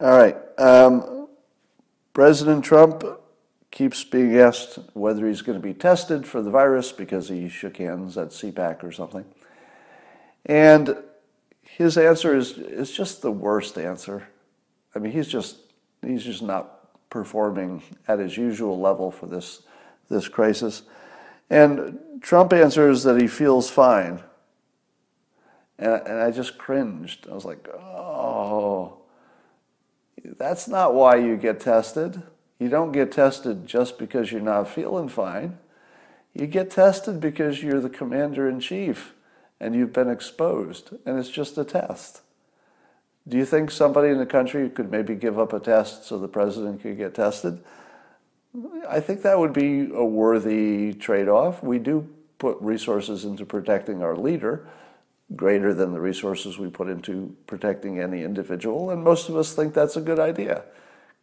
All 0.00 0.16
right. 0.16 0.36
Um, 0.58 1.28
President 2.12 2.64
Trump 2.64 3.04
keeps 3.70 4.04
being 4.04 4.38
asked 4.38 4.78
whether 4.92 5.26
he's 5.26 5.42
going 5.42 5.60
to 5.60 5.62
be 5.62 5.74
tested 5.74 6.26
for 6.26 6.42
the 6.42 6.50
virus 6.50 6.92
because 6.92 7.28
he 7.28 7.48
shook 7.48 7.78
hands 7.78 8.16
at 8.16 8.28
CPAC 8.28 8.84
or 8.84 8.92
something. 8.92 9.24
And 10.46 10.96
his 11.62 11.98
answer 11.98 12.36
is, 12.36 12.52
is 12.56 12.92
just 12.92 13.20
the 13.20 13.32
worst 13.32 13.76
answer. 13.76 14.28
I 14.94 15.00
mean, 15.00 15.10
he's 15.10 15.26
just, 15.26 15.56
he's 16.02 16.22
just 16.22 16.42
not 16.42 17.08
performing 17.10 17.82
at 18.06 18.20
his 18.20 18.36
usual 18.36 18.78
level 18.78 19.10
for 19.10 19.26
this, 19.26 19.62
this 20.08 20.28
crisis. 20.28 20.82
And 21.50 21.98
Trump 22.20 22.52
answers 22.52 23.02
that 23.04 23.20
he 23.20 23.26
feels 23.26 23.70
fine. 23.70 24.20
And, 25.78 25.92
and 26.06 26.18
I 26.20 26.30
just 26.30 26.58
cringed. 26.58 27.26
I 27.30 27.34
was 27.34 27.44
like, 27.44 27.68
oh, 27.68 28.98
that's 30.38 30.68
not 30.68 30.94
why 30.94 31.16
you 31.16 31.36
get 31.36 31.60
tested. 31.60 32.22
You 32.58 32.68
don't 32.68 32.92
get 32.92 33.12
tested 33.12 33.66
just 33.66 33.98
because 33.98 34.32
you're 34.32 34.40
not 34.40 34.68
feeling 34.68 35.08
fine. 35.08 35.58
You 36.32 36.46
get 36.46 36.70
tested 36.70 37.20
because 37.20 37.62
you're 37.62 37.80
the 37.80 37.90
commander 37.90 38.48
in 38.48 38.60
chief 38.60 39.14
and 39.60 39.74
you've 39.74 39.92
been 39.92 40.10
exposed, 40.10 40.90
and 41.06 41.18
it's 41.18 41.30
just 41.30 41.56
a 41.56 41.64
test. 41.64 42.20
Do 43.26 43.38
you 43.38 43.46
think 43.46 43.70
somebody 43.70 44.10
in 44.10 44.18
the 44.18 44.26
country 44.26 44.68
could 44.68 44.90
maybe 44.90 45.14
give 45.14 45.38
up 45.38 45.52
a 45.52 45.60
test 45.60 46.04
so 46.04 46.18
the 46.18 46.28
president 46.28 46.82
could 46.82 46.98
get 46.98 47.14
tested? 47.14 47.60
I 48.88 49.00
think 49.00 49.22
that 49.22 49.38
would 49.38 49.52
be 49.52 49.90
a 49.92 50.04
worthy 50.04 50.92
trade 50.94 51.28
off. 51.28 51.62
We 51.62 51.78
do 51.78 52.08
put 52.38 52.56
resources 52.60 53.24
into 53.24 53.44
protecting 53.44 54.02
our 54.02 54.16
leader 54.16 54.66
greater 55.34 55.72
than 55.72 55.92
the 55.92 56.00
resources 56.00 56.58
we 56.58 56.68
put 56.68 56.88
into 56.88 57.34
protecting 57.46 57.98
any 57.98 58.22
individual, 58.22 58.90
and 58.90 59.02
most 59.02 59.28
of 59.28 59.36
us 59.36 59.54
think 59.54 59.74
that's 59.74 59.96
a 59.96 60.00
good 60.00 60.18
idea 60.18 60.64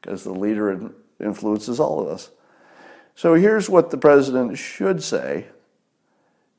because 0.02 0.24
the 0.24 0.34
leader 0.34 0.92
influences 1.20 1.80
all 1.80 2.02
of 2.02 2.08
us. 2.08 2.32
So 3.16 3.36
here's 3.36 3.70
what 3.70 3.92
the 3.92 3.98
president 3.98 4.58
should 4.58 5.04
say 5.04 5.48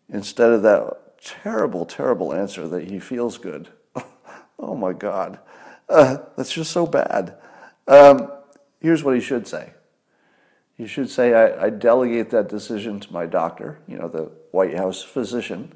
instead 0.09 0.53
of 0.53 0.63
that 0.63 1.19
terrible, 1.23 1.85
terrible 1.85 2.33
answer 2.33 2.69
that 2.69 2.89
he 2.89 2.99
feels 2.99 3.39
good. 3.39 3.69
oh 4.59 4.77
my 4.77 4.93
God, 4.93 5.39
uh, 5.89 6.19
that's 6.37 6.53
just 6.53 6.71
so 6.71 6.87
bad. 6.87 7.35
Um, 7.89 8.31
here's 8.81 9.03
what 9.03 9.15
he 9.15 9.21
should 9.21 9.49
say. 9.49 9.73
He 10.83 10.89
should 10.89 11.09
say, 11.09 11.33
I, 11.33 11.67
I 11.67 11.71
delegate 11.71 12.31
that 12.31 12.49
decision 12.49 12.99
to 12.99 13.13
my 13.13 13.25
doctor, 13.25 13.79
you 13.87 13.97
know, 13.97 14.09
the 14.09 14.33
White 14.51 14.77
House 14.77 15.01
physician. 15.01 15.73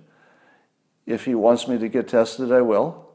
If 1.06 1.26
he 1.26 1.36
wants 1.36 1.68
me 1.68 1.78
to 1.78 1.88
get 1.88 2.08
tested, 2.08 2.50
I 2.50 2.62
will, 2.62 3.06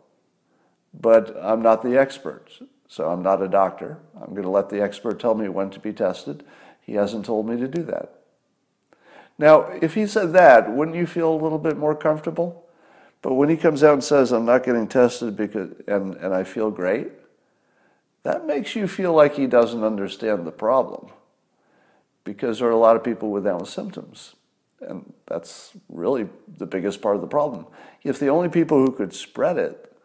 but 0.93 1.35
I'm 1.37 1.61
not 1.61 1.83
the 1.83 1.99
expert. 1.99 2.49
So 2.87 3.09
I'm 3.09 3.21
not 3.21 3.41
a 3.41 3.49
doctor. 3.49 3.97
I'm 4.15 4.29
going 4.29 4.43
to 4.43 4.49
let 4.49 4.69
the 4.69 4.81
expert 4.81 5.19
tell 5.19 5.35
me 5.35 5.49
when 5.49 5.69
to 5.71 5.81
be 5.81 5.91
tested. 5.91 6.45
He 6.79 6.93
hasn't 6.93 7.25
told 7.25 7.45
me 7.49 7.57
to 7.57 7.67
do 7.67 7.83
that. 7.83 8.21
Now, 9.37 9.63
if 9.81 9.93
he 9.93 10.07
said 10.07 10.31
that, 10.31 10.71
wouldn't 10.71 10.95
you 10.95 11.05
feel 11.05 11.33
a 11.33 11.43
little 11.43 11.59
bit 11.59 11.75
more 11.75 11.93
comfortable? 11.93 12.69
But 13.21 13.33
when 13.33 13.49
he 13.49 13.57
comes 13.57 13.83
out 13.83 13.95
and 13.95 14.03
says, 14.03 14.31
I'm 14.31 14.45
not 14.45 14.63
getting 14.63 14.87
tested 14.87 15.35
because, 15.35 15.71
and, 15.87 16.15
and 16.15 16.33
I 16.33 16.45
feel 16.45 16.71
great, 16.71 17.09
that 18.23 18.47
makes 18.47 18.77
you 18.77 18.87
feel 18.87 19.11
like 19.11 19.35
he 19.35 19.45
doesn't 19.45 19.83
understand 19.83 20.47
the 20.47 20.53
problem. 20.53 21.11
Because 22.23 22.59
there 22.59 22.67
are 22.67 22.71
a 22.71 22.77
lot 22.77 22.95
of 22.95 23.03
people 23.03 23.31
without 23.31 23.67
symptoms. 23.67 24.35
And 24.81 25.13
that's 25.27 25.71
really 25.89 26.27
the 26.57 26.65
biggest 26.65 27.01
part 27.01 27.15
of 27.15 27.21
the 27.21 27.27
problem. 27.27 27.67
If 28.03 28.19
the 28.19 28.29
only 28.29 28.49
people 28.49 28.79
who 28.79 28.91
could 28.91 29.13
spread 29.13 29.57
it 29.57 29.95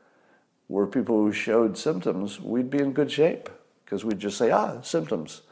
were 0.69 0.87
people 0.87 1.17
who 1.17 1.33
showed 1.33 1.79
symptoms, 1.79 2.41
we'd 2.41 2.71
be 2.71 2.79
in 2.79 2.93
good 2.93 3.11
shape 3.11 3.49
because 3.85 4.05
we'd 4.05 4.19
just 4.19 4.37
say, 4.37 4.51
ah, 4.51 4.81
symptoms. 4.83 5.43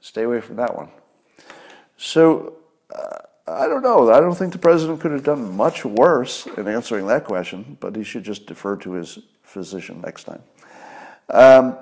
Stay 0.00 0.22
away 0.22 0.40
from 0.40 0.56
that 0.56 0.76
one. 0.76 0.88
So 1.96 2.54
uh, 2.94 3.18
I 3.46 3.66
don't 3.66 3.82
know. 3.82 4.10
I 4.10 4.20
don't 4.20 4.34
think 4.34 4.52
the 4.52 4.58
president 4.58 5.00
could 5.00 5.12
have 5.12 5.24
done 5.24 5.56
much 5.56 5.84
worse 5.84 6.46
in 6.46 6.68
answering 6.68 7.06
that 7.08 7.24
question, 7.24 7.76
but 7.80 7.96
he 7.96 8.04
should 8.04 8.22
just 8.22 8.46
defer 8.46 8.76
to 8.76 8.92
his 8.92 9.18
physician 9.42 10.00
next 10.00 10.24
time. 10.24 10.42
Um, 11.28 11.76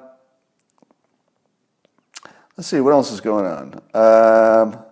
let's 2.59 2.67
see, 2.67 2.81
what 2.81 2.93
else 2.93 3.13
is 3.13 3.21
going 3.21 3.47
on? 3.47 3.81
Um, 3.95 4.83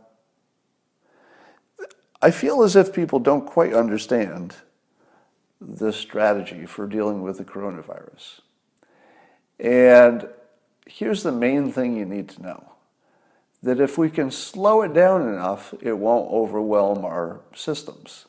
I 2.23 2.31
feel 2.31 2.63
as 2.63 2.77
if 2.77 2.95
people 2.95 3.19
don't 3.19 3.45
quite 3.45 3.75
understand 3.75 4.55
the 5.61 5.93
strategy 5.93 6.65
for 6.65 6.87
dealing 6.87 7.23
with 7.23 7.39
the 7.39 7.45
coronavirus. 7.45 8.41
And 9.59 10.29
here's 10.87 11.25
the 11.25 11.33
main 11.33 11.73
thing 11.73 11.97
you 11.97 12.05
need 12.05 12.29
to 12.31 12.43
know 12.43 12.73
that 13.65 13.81
if 13.81 13.99
we 13.99 14.11
can 14.11 14.31
slow 14.31 14.83
it 14.83 14.95
down 14.95 15.23
enough, 15.23 15.75
it 15.81 15.99
won't 15.99 16.31
overwhelm 16.31 17.05
our 17.05 17.41
systems. 17.53 18.27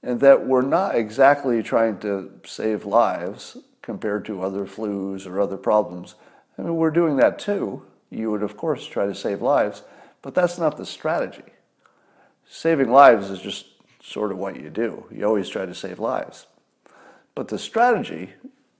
And 0.00 0.20
that 0.20 0.46
we're 0.46 0.62
not 0.62 0.94
exactly 0.94 1.60
trying 1.64 1.98
to 2.00 2.40
save 2.46 2.84
lives 2.84 3.56
compared 3.82 4.24
to 4.26 4.42
other 4.42 4.64
flus 4.64 5.26
or 5.26 5.40
other 5.40 5.56
problems. 5.56 6.14
I 6.56 6.62
mean, 6.62 6.76
we're 6.76 6.92
doing 6.92 7.16
that 7.16 7.40
too. 7.40 7.82
You 8.10 8.30
would, 8.32 8.42
of 8.42 8.56
course, 8.56 8.86
try 8.86 9.06
to 9.06 9.14
save 9.14 9.40
lives, 9.40 9.82
but 10.22 10.34
that's 10.34 10.58
not 10.58 10.76
the 10.76 10.86
strategy. 10.86 11.44
Saving 12.48 12.90
lives 12.90 13.30
is 13.30 13.40
just 13.40 13.66
sort 14.02 14.32
of 14.32 14.38
what 14.38 14.60
you 14.60 14.70
do. 14.70 15.06
You 15.10 15.24
always 15.24 15.48
try 15.48 15.66
to 15.66 15.74
save 15.74 15.98
lives. 15.98 16.46
But 17.34 17.48
the 17.48 17.58
strategy 17.58 18.30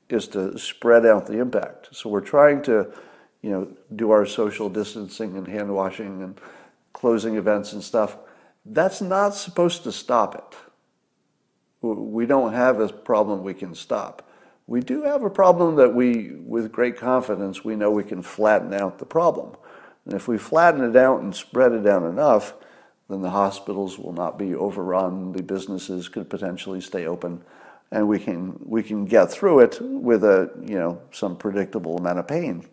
is 0.09 0.27
to 0.29 0.59
spread 0.59 1.07
out 1.07 1.27
the 1.27 1.39
impact. 1.39 1.89
So 1.93 2.11
we're 2.11 2.21
trying 2.21 2.63
to, 2.63 2.93
you 3.43 3.51
know, 3.51 3.69
do 3.95 4.11
our 4.11 4.27
social 4.27 4.69
distancing 4.69 5.37
and 5.37 5.47
hand 5.47 5.73
washing 5.73 6.23
and 6.23 6.41
closing 6.93 7.37
events 7.37 7.73
and 7.73 7.83
stuff. 7.83 8.17
That's 8.67 9.01
not 9.01 9.35
supposed 9.35 9.85
to 9.85 9.93
stop 9.93 10.35
it. 10.35 10.59
We 11.81 12.27
don't 12.27 12.53
have 12.53 12.81
a 12.81 12.89
problem 12.89 13.43
we 13.43 13.55
can 13.55 13.75
stop. 13.75 14.29
We 14.71 14.81
do 14.81 15.03
have 15.03 15.25
a 15.25 15.31
problem 15.31 15.75
that 15.77 15.97
we, 15.97 16.31
with 16.31 16.71
great 16.71 16.97
confidence, 16.97 17.65
we 17.65 17.75
know 17.75 17.91
we 17.91 18.05
can 18.05 18.23
flatten 18.23 18.73
out 18.73 19.01
the 19.01 19.05
problem. 19.05 19.57
And 20.05 20.15
if 20.15 20.29
we 20.29 20.39
flatten 20.39 20.85
it 20.85 20.95
out 20.95 21.23
and 21.23 21.35
spread 21.35 21.73
it 21.73 21.89
out 21.89 22.05
enough, 22.05 22.55
then 23.09 23.21
the 23.21 23.31
hospitals 23.31 23.99
will 23.99 24.13
not 24.13 24.39
be 24.39 24.55
overrun, 24.55 25.33
the 25.33 25.43
businesses 25.43 26.09
could 26.09 26.31
potentially 26.31 26.81
stay 26.81 27.05
open, 27.05 27.43
and 27.91 28.07
we 28.07 28.21
can 28.21 28.61
we 28.65 28.85
can 28.85 29.07
get 29.07 29.33
through 29.33 29.59
it 29.59 29.79
with 29.81 30.23
a 30.23 30.53
you 30.65 30.79
know 30.79 31.03
some 31.11 31.37
predictable 31.37 31.99
amount 31.99 32.21
of 32.21 32.29
pain. 32.29 32.65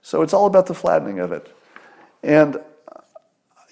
So 0.00 0.22
it's 0.22 0.32
all 0.32 0.46
about 0.46 0.66
the 0.66 0.74
flattening 0.74 1.18
of 1.18 1.32
it, 1.32 1.52
and 2.22 2.56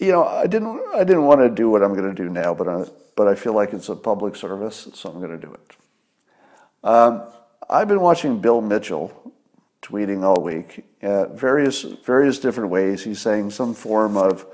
you 0.00 0.10
know 0.10 0.24
I 0.24 0.48
didn't 0.48 0.82
I 0.92 1.04
didn't 1.04 1.26
want 1.26 1.40
to 1.42 1.48
do 1.48 1.70
what 1.70 1.84
I'm 1.84 1.94
going 1.94 2.12
to 2.12 2.20
do 2.20 2.28
now, 2.28 2.52
but 2.52 2.68
I, 2.68 2.84
but 3.14 3.28
I 3.28 3.36
feel 3.36 3.54
like 3.54 3.72
it's 3.72 3.88
a 3.88 3.94
public 3.94 4.34
service, 4.34 4.88
so 4.94 5.08
I'm 5.08 5.20
going 5.20 5.40
to 5.40 5.46
do 5.46 5.54
it. 5.54 5.76
Um, 6.84 7.22
I've 7.68 7.88
been 7.88 8.00
watching 8.00 8.40
Bill 8.40 8.60
Mitchell 8.60 9.32
tweeting 9.82 10.22
all 10.22 10.42
week, 10.42 10.84
uh, 11.02 11.26
various 11.26 11.82
various 11.82 12.38
different 12.38 12.70
ways. 12.70 13.02
He's 13.02 13.20
saying 13.20 13.50
some 13.50 13.74
form 13.74 14.16
of 14.16 14.46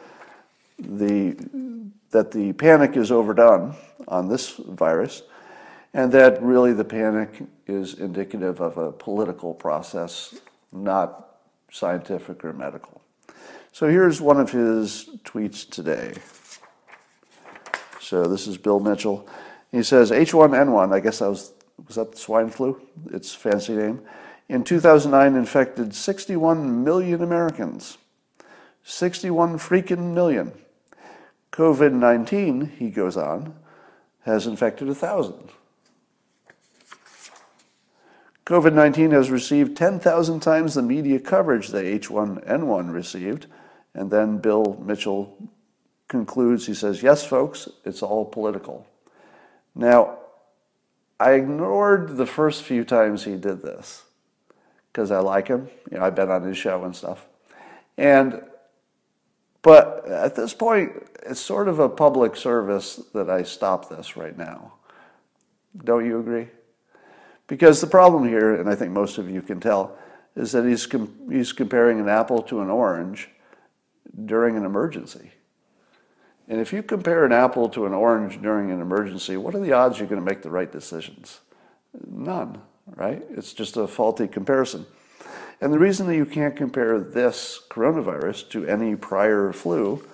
the 0.79 1.37
that 2.11 2.31
the 2.31 2.53
panic 2.55 2.97
is 2.97 3.11
overdone 3.11 3.75
on 4.07 4.29
this 4.29 4.53
virus 4.57 5.23
and 5.95 6.13
that 6.13 6.43
really 6.43 6.73
the 6.73 6.85
panic 6.85 7.43
is 7.67 7.95
indicative 7.95 8.61
of 8.61 8.77
a 8.77 8.93
political 8.93 9.55
process, 9.55 10.35
not 10.73 11.39
scientific 11.71 12.45
or 12.45 12.53
medical. 12.53 13.01
So 13.73 13.89
here's 13.89 14.21
one 14.21 14.41
of 14.41 14.51
his 14.51 15.11
tweets 15.25 15.69
today. 15.69 16.15
So 18.01 18.25
this 18.25 18.47
is 18.47 18.57
Bill 18.59 18.81
Mitchell. 18.81 19.29
He 19.71 19.83
says 19.83 20.11
H1N1, 20.11 20.95
I 20.95 21.01
guess 21.01 21.19
that 21.19 21.29
was, 21.29 21.53
was 21.87 21.97
that 21.97 22.13
the 22.13 22.19
swine 22.19 22.51
flu? 22.51 22.81
Its 23.13 23.35
fancy 23.35 23.75
name. 23.75 24.03
In 24.49 24.65
2009 24.65 25.37
infected 25.37 25.95
61 25.95 26.85
million 26.85 27.23
Americans. 27.23 27.99
61 28.83 29.59
freaking 29.59 30.15
million. 30.15 30.53
COVID 31.53 31.93
19, 31.93 32.73
he 32.79 32.91
goes 32.91 33.17
on, 33.17 33.55
has 34.25 34.47
infected 34.47 34.89
a 34.89 34.95
thousand. 34.95 35.51
COVID 38.47 38.73
19 38.73 39.11
has 39.11 39.31
received 39.31 39.77
10,000 39.77 40.41
times 40.41 40.75
the 40.75 40.83
media 40.83 41.21
coverage 41.21 41.69
that 41.69 41.85
H1N1 41.85 42.93
received. 42.93 43.47
And 43.95 44.11
then 44.11 44.39
Bill 44.39 44.81
Mitchell 44.83 45.37
concludes, 46.09 46.67
he 46.67 46.73
says, 46.73 47.03
Yes, 47.03 47.27
folks, 47.27 47.69
it's 47.85 48.03
all 48.03 48.25
political. 48.25 48.87
Now, 49.75 50.19
I 51.21 51.33
ignored 51.33 52.17
the 52.17 52.27
first 52.27 52.63
few 52.63 52.85
times 52.85 53.25
he 53.25 53.37
did 53.37 53.63
this 53.63 54.05
because 54.93 55.11
I 55.11 55.19
like 55.19 55.49
him. 55.49 55.69
You 55.91 55.99
know, 55.99 56.05
I've 56.05 56.15
been 56.15 56.31
on 56.31 56.43
his 56.43 56.57
show 56.57 56.85
and 56.85 56.95
stuff. 56.95 57.27
And 57.97 58.43
but 59.63 60.07
at 60.07 60.35
this 60.35 60.55
point, 60.55 60.93
it's 61.25 61.41
sort 61.41 61.69
of 61.69 61.79
a 61.79 61.89
public 61.89 62.37
service 62.37 63.01
that 63.13 63.29
I 63.29 63.43
stop 63.43 63.89
this 63.89 64.17
right 64.17 64.37
now. 64.37 64.75
Don't 65.85 66.07
you 66.07 66.21
agree? 66.21 66.49
Because 67.47 67.81
the 67.81 67.87
problem 67.87 68.29
here, 68.29 68.55
and 68.55 68.69
I 68.69 68.75
think 68.75 68.93
most 68.93 69.19
of 69.19 69.29
you 69.29 69.43
can 69.43 69.61
tell, 69.61 69.97
is 70.37 70.53
that 70.53 70.65
he's, 70.65 70.87
com- 70.87 71.13
he's 71.31 71.53
comparing 71.53 71.99
an 71.99 72.09
apple 72.09 72.43
to 72.43 72.61
an 72.61 72.71
orange 72.71 73.29
during 74.25 74.57
an 74.57 74.65
emergency. 74.65 75.33
And 76.49 76.61
if 76.61 76.73
you 76.73 76.83
compare 76.83 77.25
an 77.25 77.33
apple 77.33 77.69
to 77.71 77.85
an 77.85 77.93
orange 77.93 78.41
during 78.41 78.71
an 78.71 78.81
emergency, 78.81 79.37
what 79.37 79.55
are 79.55 79.61
the 79.61 79.73
odds 79.73 79.99
you're 79.99 80.09
going 80.09 80.21
to 80.21 80.25
make 80.25 80.43
the 80.43 80.51
right 80.51 80.71
decisions? 80.71 81.41
None, 82.07 82.61
right? 82.97 83.23
It's 83.31 83.53
just 83.53 83.77
a 83.77 83.87
faulty 83.87 84.27
comparison. 84.27 84.87
And 85.61 85.73
the 85.73 85.79
reason 85.79 86.07
that 86.07 86.17
you 86.17 86.25
can't 86.25 86.57
compare 86.57 86.99
this 86.99 87.61
coronavirus 87.69 88.49
to 88.51 88.67
any 88.67 88.97
prior 88.97 89.53
flu 89.53 90.07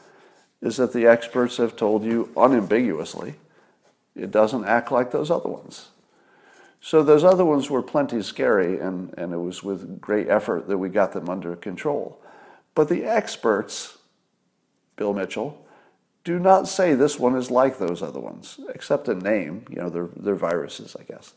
is 0.61 0.77
that 0.79 0.93
the 0.93 1.07
experts 1.07 1.59
have 1.59 1.77
told 1.77 2.05
you 2.05 2.31
unambiguously 2.37 3.35
it 4.17 4.31
doesn't 4.31 4.65
act 4.65 4.93
like 4.93 5.11
those 5.11 5.31
other 5.31 5.49
ones. 5.49 5.89
So 6.81 7.03
those 7.03 7.25
other 7.25 7.45
ones 7.45 7.71
were 7.71 7.83
plenty 7.83 8.23
scary, 8.23 8.79
and, 8.79 9.13
and 9.17 9.33
it 9.33 9.39
was 9.39 9.63
with 9.63 10.01
great 10.01 10.29
effort 10.29 10.69
that 10.69 10.79
we 10.79 10.89
got 10.89 11.13
them 11.13 11.29
under 11.29 11.57
control. 11.57 12.21
But 12.75 12.89
the 12.89 13.05
experts, 13.05 13.99
Bill 14.97 15.15
Mitchell, 15.15 15.64
do 16.25 16.39
not 16.39 16.67
say 16.67 16.95
this 16.95 17.19
one 17.19 17.37
is 17.37 17.51
like 17.51 17.79
those 17.79 18.03
other 18.03 18.21
ones, 18.21 18.59
except 18.75 19.09
in 19.09 19.19
name. 19.19 19.67
You 19.71 19.77
know, 19.77 19.91
they're, 19.91 20.09
they're 20.17 20.35
viruses, 20.35 20.97
I 20.99 21.05
guess. 21.05 21.35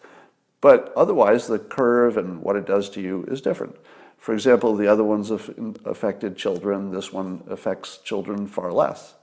But 0.61 0.91
otherwise, 0.95 1.47
the 1.47 1.59
curve 1.59 2.17
and 2.17 2.41
what 2.41 2.55
it 2.55 2.65
does 2.65 2.89
to 2.91 3.01
you 3.01 3.25
is 3.27 3.41
different. 3.41 3.75
For 4.17 4.33
example, 4.33 4.75
the 4.75 4.87
other 4.87 5.03
ones 5.03 5.29
have 5.29 5.53
affected 5.85 6.37
children. 6.37 6.91
This 6.91 7.13
one 7.13 7.43
affects 7.49 7.97
children 7.99 8.47
far 8.47 8.71
less. 8.71 9.13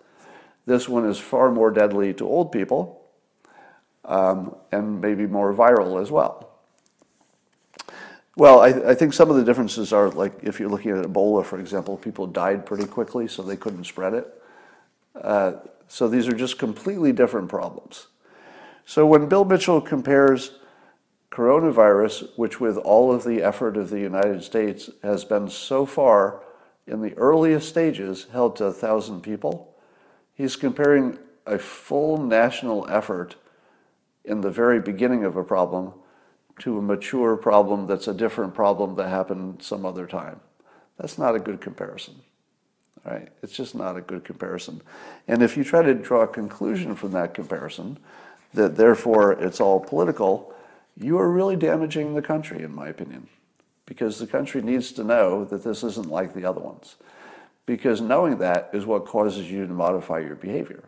This 0.66 0.88
one 0.88 1.06
is 1.06 1.18
far 1.18 1.50
more 1.50 1.71
deadly 1.71 2.14
to 2.14 2.25
old 2.25 2.52
people 2.52 3.02
um, 4.04 4.54
and 4.71 5.00
maybe 5.00 5.26
more 5.26 5.52
viral 5.54 6.00
as 6.00 6.11
well. 6.11 6.50
Well, 8.37 8.61
I, 8.61 8.90
I, 8.90 8.94
think 8.94 9.12
some 9.12 9.30
of 9.30 9.37
the 9.37 9.44
differences 9.44 9.92
are 9.92 10.11
like 10.11 10.33
if 10.42 10.59
you're 10.59 10.68
looking 10.68 10.90
at 10.90 11.04
Ebola, 11.04 11.44
for 11.44 11.61
example, 11.61 11.97
people 11.97 12.26
died 12.26 12.66
pretty 12.66 12.87
quickly, 12.87 13.28
so 13.28 13.42
they 13.42 13.56
couldn't 13.56 13.85
spread 13.85 14.12
it. 14.12 14.42
Uh, 15.14 15.54
so 15.87 16.09
these 16.09 16.28
are 16.28 16.37
just 16.37 16.59
completely 16.59 17.12
different 17.12 17.49
problems. 17.49 18.09
So 18.85 19.06
when 19.06 19.28
Bill 19.28 19.44
Mitchell 19.44 19.80
compares 19.80 20.59
coronavirus, 21.30 22.28
which 22.37 22.61
with 22.61 22.76
all 22.78 23.12
of 23.12 23.25
the 23.25 23.42
effort 23.42 23.76
of 23.76 23.90
the 23.90 24.00
United 24.00 24.42
States 24.44 24.90
has 25.02 25.25
been 25.25 25.49
so 25.49 25.84
far 25.84 26.43
in 26.86 27.00
the 27.00 27.15
earliest 27.15 27.69
stages 27.69 28.26
held 28.32 28.56
to 28.56 28.67
a 28.67 28.73
thousand 28.73 29.23
people, 29.23 29.75
he's 30.34 30.56
comparing 30.56 31.19
a 31.47 31.58
full 31.58 32.19
national 32.19 32.88
effort 32.88 33.36
in 34.25 34.41
the 34.41 34.50
very 34.50 34.80
beginning 34.80 35.25
of 35.25 35.36
a 35.36 35.45
problem 35.45 35.93
to 36.60 36.78
a 36.78 36.82
mature 36.82 37.36
problem 37.36 37.86
that's 37.86 38.08
a 38.08 38.15
different 38.15 38.54
problem 38.54 38.95
that 38.95 39.08
happened 39.08 39.62
some 39.62 39.84
other 39.84 40.06
time. 40.06 40.41
That's 40.99 41.19
not 41.19 41.34
a 41.34 41.41
good 41.41 41.60
comparison. 41.60 42.23
Right? 43.04 43.28
It's 43.43 43.52
just 43.52 43.75
not 43.75 43.97
a 43.97 44.00
good 44.00 44.25
comparison. 44.25 44.80
And 45.28 45.43
if 45.43 45.56
you 45.56 45.64
try 45.64 45.82
to 45.82 45.95
draw 45.95 46.23
a 46.23 46.26
conclusion 46.26 46.95
from 46.95 47.12
that 47.12 47.34
comparison, 47.34 47.99
that 48.54 48.76
therefore 48.76 49.32
it's 49.32 49.60
all 49.60 49.80
political, 49.80 50.54
you 50.97 51.19
are 51.19 51.30
really 51.30 51.56
damaging 51.56 52.14
the 52.14 52.23
country, 52.23 52.62
in 52.62 52.75
my 52.75 52.88
opinion, 52.88 53.28
because 53.84 54.19
the 54.19 54.26
country 54.26 54.62
needs 54.62 54.93
to 54.93 55.04
know 55.04 55.45
that 55.45 55.64
this 55.64 55.82
isn't 55.82 56.08
like 56.08 56.34
the 56.34 56.45
other 56.45 56.60
ones. 56.60 56.97
Because 57.67 58.00
knowing 58.00 58.38
that 58.38 58.71
is 58.73 58.86
what 58.86 59.06
causes 59.06 59.50
you 59.50 59.67
to 59.67 59.73
modify 59.73 60.21
your 60.21 60.36
behavior. 60.36 60.84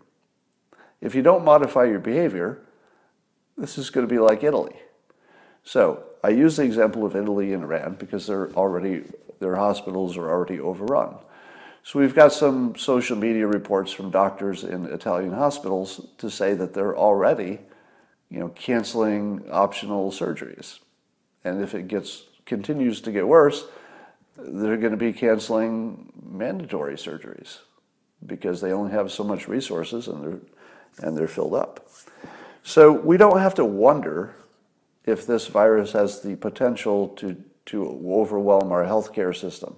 If 1.00 1.14
you 1.14 1.22
don't 1.22 1.44
modify 1.44 1.84
your 1.84 1.98
behavior, 1.98 2.60
this 3.58 3.78
is 3.78 3.90
going 3.90 4.06
to 4.06 4.12
be 4.12 4.20
like 4.20 4.42
Italy. 4.42 4.76
So 5.64 6.04
I 6.22 6.30
use 6.30 6.56
the 6.56 6.62
example 6.62 7.04
of 7.04 7.16
Italy 7.16 7.52
and 7.52 7.64
Iran 7.64 7.96
because 7.98 8.26
they're 8.26 8.50
already 8.52 9.04
their 9.38 9.56
hospitals 9.56 10.16
are 10.16 10.30
already 10.30 10.60
overrun. 10.60 11.16
So 11.86 12.00
we've 12.00 12.16
got 12.16 12.32
some 12.32 12.74
social 12.74 13.16
media 13.16 13.46
reports 13.46 13.92
from 13.92 14.10
doctors 14.10 14.64
in 14.64 14.86
Italian 14.86 15.32
hospitals 15.32 16.04
to 16.18 16.28
say 16.28 16.52
that 16.52 16.74
they're 16.74 16.96
already 16.96 17.60
you 18.28 18.40
know, 18.40 18.48
canceling 18.48 19.48
optional 19.52 20.10
surgeries. 20.10 20.80
And 21.44 21.62
if 21.62 21.76
it 21.76 21.86
gets 21.86 22.24
continues 22.44 23.00
to 23.02 23.12
get 23.12 23.28
worse, 23.28 23.66
they're 24.36 24.78
going 24.78 24.90
to 24.90 24.96
be 24.96 25.12
canceling 25.12 26.12
mandatory 26.28 26.96
surgeries 26.96 27.58
because 28.26 28.60
they 28.60 28.72
only 28.72 28.90
have 28.90 29.12
so 29.12 29.22
much 29.22 29.46
resources 29.46 30.08
and 30.08 30.24
they're 30.24 30.40
and 31.06 31.16
they're 31.16 31.28
filled 31.28 31.54
up. 31.54 31.88
So 32.64 32.90
we 32.90 33.16
don't 33.16 33.38
have 33.38 33.54
to 33.54 33.64
wonder 33.64 34.34
if 35.04 35.24
this 35.24 35.46
virus 35.46 35.92
has 35.92 36.20
the 36.20 36.34
potential 36.34 37.10
to 37.10 37.36
to 37.66 37.86
overwhelm 38.10 38.72
our 38.72 38.82
healthcare 38.82 39.36
system 39.36 39.76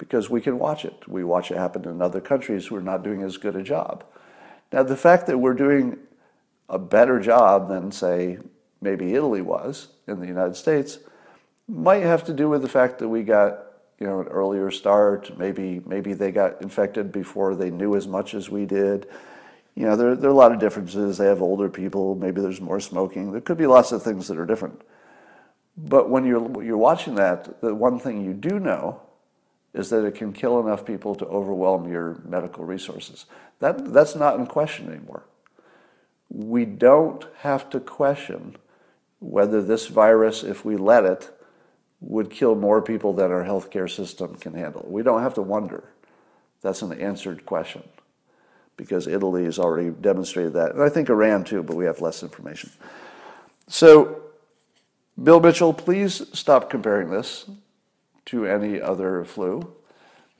because 0.00 0.30
we 0.30 0.40
can 0.40 0.58
watch 0.58 0.86
it. 0.86 1.06
We 1.06 1.22
watch 1.24 1.50
it 1.50 1.58
happen 1.58 1.86
in 1.86 2.00
other 2.00 2.22
countries 2.22 2.66
who 2.66 2.76
are 2.76 2.82
not 2.82 3.04
doing 3.04 3.22
as 3.22 3.36
good 3.36 3.54
a 3.54 3.62
job. 3.62 4.02
Now 4.72 4.82
the 4.82 4.96
fact 4.96 5.26
that 5.26 5.36
we're 5.36 5.54
doing 5.54 5.98
a 6.70 6.78
better 6.78 7.20
job 7.20 7.68
than, 7.68 7.92
say, 7.92 8.38
maybe 8.80 9.12
Italy 9.14 9.42
was 9.42 9.88
in 10.08 10.18
the 10.18 10.26
United 10.26 10.56
States, 10.56 10.98
might 11.68 12.02
have 12.02 12.24
to 12.24 12.32
do 12.32 12.48
with 12.48 12.62
the 12.62 12.68
fact 12.68 12.98
that 12.98 13.08
we 13.08 13.22
got 13.22 13.58
you 13.98 14.06
know 14.06 14.20
an 14.20 14.28
earlier 14.28 14.70
start. 14.70 15.38
Maybe 15.38 15.82
maybe 15.84 16.14
they 16.14 16.32
got 16.32 16.62
infected 16.62 17.12
before 17.12 17.54
they 17.54 17.70
knew 17.70 17.94
as 17.94 18.08
much 18.08 18.32
as 18.32 18.48
we 18.48 18.64
did. 18.64 19.06
You 19.74 19.84
know, 19.84 19.96
there, 19.96 20.16
there 20.16 20.30
are 20.30 20.32
a 20.32 20.36
lot 20.36 20.52
of 20.52 20.58
differences. 20.58 21.18
They 21.18 21.26
have 21.26 21.42
older 21.42 21.68
people. 21.68 22.14
Maybe 22.14 22.40
there's 22.40 22.60
more 22.60 22.80
smoking. 22.80 23.32
There 23.32 23.40
could 23.42 23.58
be 23.58 23.66
lots 23.66 23.92
of 23.92 24.02
things 24.02 24.26
that 24.28 24.38
are 24.38 24.46
different. 24.46 24.80
But 25.76 26.08
when 26.08 26.24
you're 26.24 26.64
you're 26.64 26.78
watching 26.78 27.16
that, 27.16 27.60
the 27.60 27.74
one 27.74 27.98
thing 27.98 28.24
you 28.24 28.32
do 28.32 28.58
know 28.58 29.02
is 29.72 29.90
that 29.90 30.04
it 30.04 30.14
can 30.14 30.32
kill 30.32 30.60
enough 30.60 30.84
people 30.84 31.14
to 31.14 31.26
overwhelm 31.26 31.90
your 31.90 32.20
medical 32.24 32.64
resources. 32.64 33.26
That 33.60 33.92
that's 33.92 34.14
not 34.14 34.38
in 34.38 34.46
question 34.46 34.88
anymore 34.88 35.24
we 36.30 36.64
don't 36.64 37.26
have 37.38 37.68
to 37.70 37.80
question 37.80 38.56
whether 39.18 39.60
this 39.60 39.88
virus, 39.88 40.42
if 40.42 40.64
we 40.64 40.76
let 40.76 41.04
it, 41.04 41.28
would 42.00 42.30
kill 42.30 42.54
more 42.54 42.80
people 42.80 43.12
than 43.12 43.30
our 43.30 43.44
healthcare 43.44 43.90
system 43.90 44.36
can 44.36 44.54
handle. 44.54 44.86
We 44.88 45.02
don't 45.02 45.22
have 45.22 45.34
to 45.34 45.42
wonder. 45.42 45.84
That's 46.62 46.80
an 46.80 46.98
answered 46.98 47.44
question 47.44 47.82
because 48.76 49.06
Italy 49.06 49.44
has 49.44 49.58
already 49.58 49.90
demonstrated 49.90 50.54
that. 50.54 50.72
And 50.72 50.82
I 50.82 50.88
think 50.88 51.10
Iran 51.10 51.44
too, 51.44 51.62
but 51.62 51.76
we 51.76 51.84
have 51.84 52.00
less 52.00 52.22
information. 52.22 52.70
So, 53.68 54.22
Bill 55.22 55.40
Mitchell, 55.40 55.74
please 55.74 56.26
stop 56.32 56.70
comparing 56.70 57.10
this 57.10 57.44
to 58.30 58.46
any 58.46 58.80
other 58.80 59.24
flu 59.24 59.74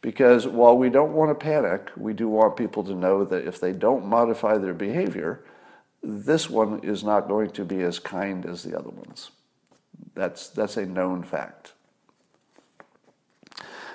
because 0.01 0.47
while 0.47 0.77
we 0.77 0.89
don't 0.89 1.13
want 1.13 1.31
to 1.31 1.35
panic, 1.35 1.91
we 1.97 2.13
do 2.13 2.29
want 2.29 2.57
people 2.57 2.83
to 2.85 2.95
know 2.95 3.25
that 3.25 3.47
if 3.47 3.61
they 3.61 3.73
don't 3.73 4.07
modify 4.07 4.57
their 4.57 4.75
behavior, 4.75 5.45
this 6.03 6.49
one 6.49 6.81
is 6.83 7.05
not 7.05 7.29
going 7.29 7.51
to 7.51 7.65
be 7.65 7.83
as 7.83 7.99
kind 7.99 8.47
as 8.47 8.63
the 8.63 8.79
other 8.79 8.89
ones. 8.89 9.31
That's, 10.15 10.49
that's 10.49 10.77
a 10.79 10.87
known 10.87 11.23
fact. 11.23 11.75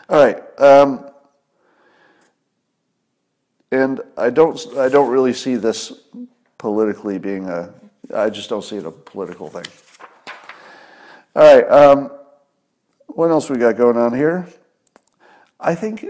All 0.08 0.24
right. 0.24 0.60
Um, 0.60 1.10
and 3.72 4.02
I 4.16 4.30
don't, 4.30 4.60
I 4.78 4.90
don't 4.90 5.10
really 5.10 5.34
see 5.34 5.56
this 5.56 5.92
politically 6.60 7.18
being 7.18 7.50
a, 7.50 7.74
I 8.14 8.30
just 8.30 8.50
don't 8.50 8.64
see 8.64 8.78
it 8.78 8.86
a 8.86 8.92
political 8.92 9.50
thing. 9.50 9.66
All 11.36 11.56
right. 11.56 11.70
Um, 11.70 12.12
what 13.16 13.32
else 13.32 13.50
we 13.50 13.58
got 13.58 13.78
going 13.78 13.96
on 13.96 14.14
here? 14.14 14.46
I 15.58 15.74
think 15.74 16.06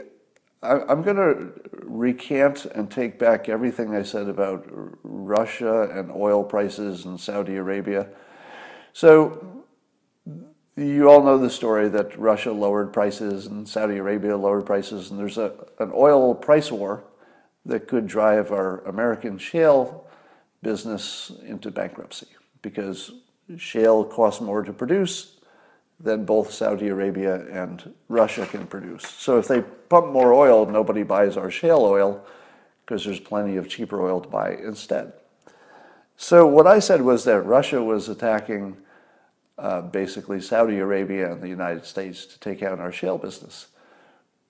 I'm 0.64 1.04
going 1.04 1.18
to 1.18 1.54
recant 1.84 2.66
and 2.66 2.90
take 2.90 3.20
back 3.20 3.48
everything 3.48 3.96
I 3.96 4.02
said 4.02 4.28
about 4.28 4.66
Russia 5.04 5.84
and 5.92 6.12
oil 6.12 6.44
prices 6.44 7.06
and 7.06 7.20
Saudi 7.20 7.58
Arabia. 7.58 8.08
So, 8.94 9.64
you 10.76 11.08
all 11.08 11.24
know 11.24 11.38
the 11.38 11.50
story 11.50 11.90
that 11.90 12.18
Russia 12.18 12.52
lowered 12.52 12.92
prices 12.92 13.46
and 13.46 13.70
Saudi 13.70 13.98
Arabia 13.98 14.36
lowered 14.36 14.66
prices, 14.66 15.12
and 15.12 15.20
there's 15.20 15.38
a, 15.38 15.54
an 15.80 15.92
oil 15.94 16.34
price 16.34 16.72
war 16.72 17.04
that 17.68 17.88
could 17.88 18.08
drive 18.08 18.52
our 18.52 18.80
American 18.86 19.38
shale 19.38 20.08
business 20.64 21.32
into 21.46 21.70
bankruptcy 21.70 22.28
because 22.64 23.12
shale 23.58 24.04
costs 24.04 24.42
more 24.42 24.64
to 24.64 24.74
produce 24.74 25.35
than 26.00 26.26
both 26.26 26.52
Saudi 26.52 26.90
Arabia 26.90 27.46
and 27.48 27.94
Russia 28.10 28.46
can 28.46 28.68
produce. 28.68 29.08
So 29.08 29.38
if 29.38 29.48
they 29.48 29.62
pump 29.62 30.12
more 30.12 30.34
oil, 30.34 30.66
nobody 30.66 31.04
buys 31.04 31.38
our 31.38 31.50
shale 31.50 31.84
oil 31.84 32.26
because 32.86 33.06
there's 33.06 33.20
plenty 33.20 33.56
of 33.58 33.70
cheaper 33.70 34.02
oil 34.02 34.22
to 34.22 34.30
buy 34.30 34.52
instead. 34.52 35.14
So 36.18 36.46
what 36.48 36.68
I 36.68 36.80
said 36.80 37.02
was 37.02 37.24
that 37.26 37.42
Russia 37.42 37.82
was 37.82 38.10
attacking 38.10 38.78
uh, 39.58 39.82
basically 39.82 40.42
Saudi 40.42 40.80
Arabia 40.80 41.32
and 41.32 41.42
the 41.42 41.48
United 41.50 41.86
States 41.86 42.26
to 42.26 42.40
take 42.40 42.62
out 42.62 42.80
our 42.80 42.92
shale 42.92 43.18
business. 43.18 43.68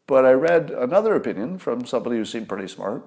But 0.08 0.25
I 0.25 0.31
read 0.34 0.71
another 0.71 1.15
opinion 1.15 1.58
from 1.58 1.86
somebody 1.86 2.17
who 2.17 2.25
seemed 2.25 2.49
pretty 2.49 2.67
smart 2.67 3.05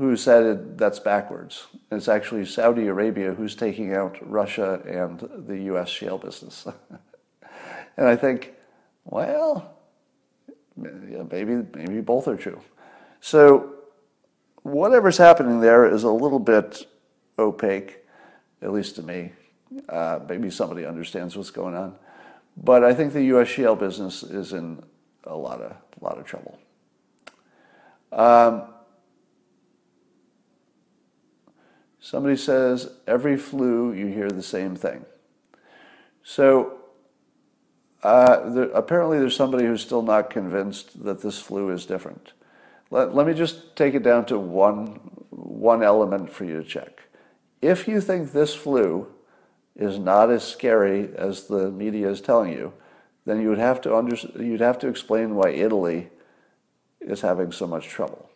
who 0.00 0.16
said 0.16 0.78
that's 0.78 0.98
backwards. 0.98 1.66
It's 1.92 2.08
actually 2.08 2.46
Saudi 2.46 2.86
Arabia 2.86 3.34
who's 3.34 3.54
taking 3.54 3.94
out 3.94 4.16
Russia 4.22 4.80
and 4.86 5.46
the 5.46 5.58
U.S. 5.64 5.90
shale 5.90 6.16
business. 6.16 6.66
and 7.98 8.08
I 8.08 8.16
think, 8.16 8.54
well, 9.04 9.76
maybe 10.74 11.66
maybe 11.74 12.00
both 12.00 12.28
are 12.28 12.36
true. 12.36 12.62
So 13.20 13.74
whatever's 14.62 15.18
happening 15.18 15.60
there 15.60 15.84
is 15.84 16.04
a 16.04 16.10
little 16.10 16.38
bit 16.38 16.86
opaque, 17.38 17.98
at 18.62 18.72
least 18.72 18.96
to 18.96 19.02
me. 19.02 19.32
Uh, 19.86 20.20
maybe 20.26 20.48
somebody 20.48 20.86
understands 20.86 21.36
what's 21.36 21.50
going 21.50 21.76
on, 21.76 21.94
but 22.56 22.84
I 22.84 22.94
think 22.94 23.12
the 23.12 23.24
U.S. 23.24 23.48
shale 23.48 23.76
business 23.76 24.22
is 24.22 24.54
in 24.54 24.82
a 25.24 25.36
lot 25.36 25.60
of 25.60 25.72
a 25.72 26.04
lot 26.04 26.16
of 26.16 26.24
trouble. 26.24 26.58
Um, 28.12 28.62
Somebody 32.00 32.36
says 32.36 32.92
every 33.06 33.36
flu 33.36 33.92
you 33.92 34.06
hear 34.06 34.30
the 34.30 34.42
same 34.42 34.74
thing. 34.74 35.04
So 36.22 36.78
uh, 38.02 38.48
there, 38.50 38.70
apparently 38.70 39.18
there's 39.18 39.36
somebody 39.36 39.66
who's 39.66 39.82
still 39.82 40.02
not 40.02 40.30
convinced 40.30 41.04
that 41.04 41.20
this 41.20 41.40
flu 41.40 41.70
is 41.70 41.84
different. 41.84 42.32
Let, 42.90 43.14
let 43.14 43.26
me 43.26 43.34
just 43.34 43.76
take 43.76 43.94
it 43.94 44.02
down 44.02 44.24
to 44.26 44.38
one, 44.38 45.00
one 45.30 45.82
element 45.82 46.32
for 46.32 46.44
you 46.44 46.62
to 46.62 46.68
check. 46.68 47.02
If 47.60 47.86
you 47.86 48.00
think 48.00 48.32
this 48.32 48.54
flu 48.54 49.08
is 49.76 49.98
not 49.98 50.30
as 50.30 50.42
scary 50.42 51.10
as 51.14 51.46
the 51.46 51.70
media 51.70 52.08
is 52.08 52.22
telling 52.22 52.52
you, 52.52 52.72
then 53.26 53.42
you 53.42 53.50
would 53.50 53.58
have 53.58 53.82
to, 53.82 53.94
under, 53.94 54.16
you'd 54.42 54.60
have 54.60 54.78
to 54.78 54.88
explain 54.88 55.34
why 55.34 55.50
Italy 55.50 56.08
is 57.00 57.20
having 57.20 57.52
so 57.52 57.66
much 57.66 57.88
trouble. 57.88 58.29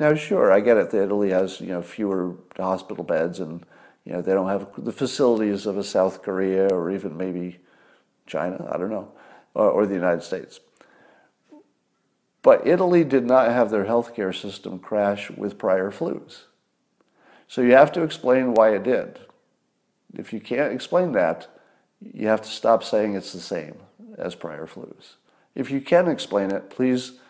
Now, 0.00 0.14
sure, 0.14 0.50
I 0.50 0.60
get 0.60 0.78
it. 0.78 0.90
That 0.90 1.02
Italy 1.02 1.28
has 1.30 1.60
you 1.60 1.68
know 1.68 1.82
fewer 1.82 2.34
hospital 2.56 3.04
beds, 3.04 3.38
and 3.38 3.66
you 4.06 4.14
know 4.14 4.22
they 4.22 4.32
don't 4.32 4.48
have 4.48 4.68
the 4.78 4.92
facilities 4.92 5.66
of 5.66 5.76
a 5.76 5.84
South 5.84 6.22
Korea 6.22 6.68
or 6.68 6.90
even 6.90 7.18
maybe 7.18 7.60
China. 8.26 8.66
I 8.72 8.78
don't 8.78 8.88
know, 8.88 9.12
or, 9.52 9.70
or 9.70 9.86
the 9.86 9.94
United 9.94 10.22
States. 10.22 10.58
But 12.42 12.66
Italy 12.66 13.04
did 13.04 13.26
not 13.26 13.50
have 13.50 13.70
their 13.70 13.84
healthcare 13.84 14.34
system 14.34 14.78
crash 14.78 15.30
with 15.30 15.58
prior 15.58 15.90
flus. 15.90 16.44
So 17.46 17.60
you 17.60 17.72
have 17.72 17.92
to 17.92 18.02
explain 18.02 18.54
why 18.54 18.74
it 18.74 18.84
did. 18.84 19.18
If 20.14 20.32
you 20.32 20.40
can't 20.40 20.72
explain 20.72 21.12
that, 21.12 21.48
you 22.00 22.26
have 22.28 22.40
to 22.40 22.48
stop 22.48 22.82
saying 22.82 23.14
it's 23.14 23.34
the 23.34 23.40
same 23.40 23.74
as 24.16 24.34
prior 24.34 24.66
flus. 24.66 25.16
If 25.54 25.70
you 25.70 25.82
can 25.82 26.08
explain 26.08 26.50
it, 26.50 26.70
please 26.70 27.20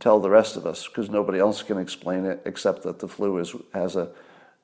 tell 0.00 0.20
the 0.20 0.30
rest 0.30 0.56
of 0.56 0.66
us 0.66 0.86
because 0.86 1.10
nobody 1.10 1.38
else 1.38 1.62
can 1.62 1.78
explain 1.78 2.24
it 2.24 2.42
except 2.44 2.82
that 2.82 2.98
the 2.98 3.08
flu 3.08 3.38
is, 3.38 3.54
has, 3.72 3.96
a, 3.96 4.08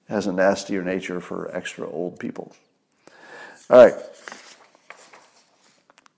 has 0.08 0.26
a 0.26 0.32
nastier 0.32 0.82
nature 0.82 1.20
for 1.20 1.54
extra 1.54 1.88
old 1.88 2.18
people. 2.18 2.54
All 3.70 3.84
right. 3.84 3.94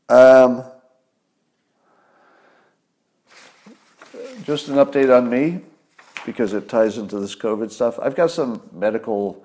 Um, 0.08 0.64
just 4.44 4.68
an 4.68 4.76
update 4.76 5.16
on 5.16 5.28
me 5.28 5.60
because 6.26 6.52
it 6.52 6.68
ties 6.68 6.98
into 6.98 7.18
this 7.18 7.36
COVID 7.36 7.70
stuff. 7.70 7.98
I've 8.00 8.14
got 8.14 8.30
some 8.30 8.62
medical 8.72 9.44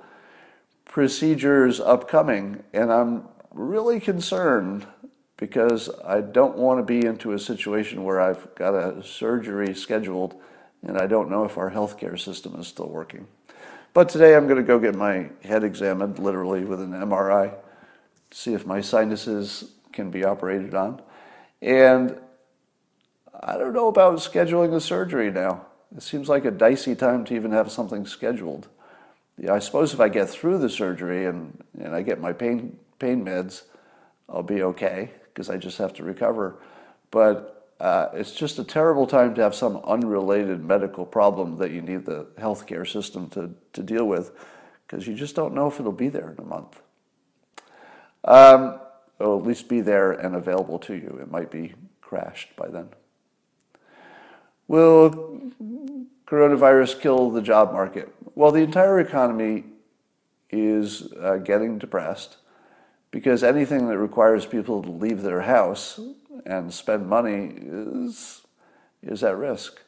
procedures 0.85 1.79
upcoming, 1.79 2.63
and 2.73 2.91
I'm 2.91 3.23
really 3.51 3.99
concerned 3.99 4.87
because 5.39 5.89
I 6.03 6.19
don't 6.19 6.57
want 6.57 6.79
to 6.79 6.83
be 6.83 7.07
into 7.07 7.31
a 7.31 7.39
situation 7.39 8.03
where 8.03 8.19
I've 8.19 8.53
got 8.55 8.75
a 8.75 9.01
surgery 9.01 9.73
scheduled 9.73 10.35
and 10.85 10.97
I 10.97 11.07
don't 11.07 11.29
know 11.29 11.45
if 11.45 11.57
our 11.57 11.71
healthcare 11.71 12.19
system 12.19 12.59
is 12.59 12.67
still 12.67 12.89
working. 12.89 13.25
But 13.93 14.09
today 14.09 14.35
I'm 14.35 14.47
going 14.47 14.57
to 14.57 14.67
go 14.67 14.79
get 14.79 14.95
my 14.95 15.29
head 15.41 15.63
examined, 15.63 16.19
literally 16.19 16.65
with 16.65 16.81
an 16.81 16.91
MRI, 16.91 17.53
see 18.31 18.53
if 18.53 18.65
my 18.65 18.81
sinuses 18.81 19.71
can 19.93 20.11
be 20.11 20.25
operated 20.25 20.75
on. 20.75 21.01
And 21.61 22.17
I 23.41 23.57
don't 23.57 23.73
know 23.73 23.87
about 23.87 24.17
scheduling 24.17 24.71
the 24.71 24.81
surgery 24.81 25.31
now. 25.31 25.65
It 25.95 26.03
seems 26.03 26.27
like 26.27 26.43
a 26.43 26.51
dicey 26.51 26.95
time 26.95 27.23
to 27.25 27.33
even 27.33 27.51
have 27.51 27.71
something 27.71 28.05
scheduled. 28.05 28.67
Yeah, 29.37 29.53
I 29.53 29.59
suppose 29.59 29.93
if 29.93 30.01
I 30.01 30.09
get 30.09 30.29
through 30.29 30.57
the 30.59 30.69
surgery 30.69 31.25
and, 31.25 31.63
and 31.79 31.95
I 31.95 32.01
get 32.01 32.19
my 32.19 32.33
pain, 32.33 32.77
pain 32.99 33.23
meds, 33.23 33.63
I'll 34.27 34.43
be 34.43 34.61
okay 34.61 35.11
because 35.33 35.49
I 35.49 35.57
just 35.57 35.77
have 35.77 35.93
to 35.93 36.03
recover. 36.03 36.59
But 37.11 37.71
uh, 37.79 38.09
it's 38.13 38.31
just 38.31 38.59
a 38.59 38.63
terrible 38.63 39.07
time 39.07 39.33
to 39.35 39.41
have 39.41 39.55
some 39.55 39.77
unrelated 39.77 40.63
medical 40.63 41.05
problem 41.05 41.57
that 41.57 41.71
you 41.71 41.81
need 41.81 42.05
the 42.05 42.25
healthcare 42.37 42.87
system 42.87 43.29
to, 43.29 43.53
to 43.73 43.81
deal 43.81 44.05
with 44.05 44.31
because 44.85 45.07
you 45.07 45.15
just 45.15 45.35
don't 45.35 45.53
know 45.53 45.67
if 45.67 45.79
it'll 45.79 45.91
be 45.91 46.09
there 46.09 46.31
in 46.31 46.39
a 46.39 46.47
month. 46.47 46.81
Um, 48.25 48.79
or 49.19 49.37
at 49.37 49.45
least 49.45 49.67
be 49.69 49.81
there 49.81 50.11
and 50.11 50.35
available 50.35 50.79
to 50.79 50.93
you. 50.93 51.19
It 51.21 51.31
might 51.31 51.51
be 51.51 51.73
crashed 52.01 52.55
by 52.55 52.67
then. 52.67 52.89
Will 54.67 55.51
coronavirus 56.25 57.01
kill 57.01 57.31
the 57.31 57.41
job 57.41 57.71
market? 57.71 58.13
Well, 58.35 58.51
the 58.51 58.61
entire 58.61 58.99
economy 58.99 59.65
is 60.49 61.11
uh, 61.13 61.37
getting 61.37 61.77
depressed 61.77 62.37
because 63.11 63.43
anything 63.43 63.87
that 63.87 63.97
requires 63.97 64.45
people 64.45 64.83
to 64.83 64.91
leave 64.91 65.21
their 65.21 65.41
house 65.41 65.99
and 66.45 66.73
spend 66.73 67.07
money 67.07 67.51
is, 67.55 68.41
is 69.01 69.23
at 69.23 69.37
risk. 69.37 69.81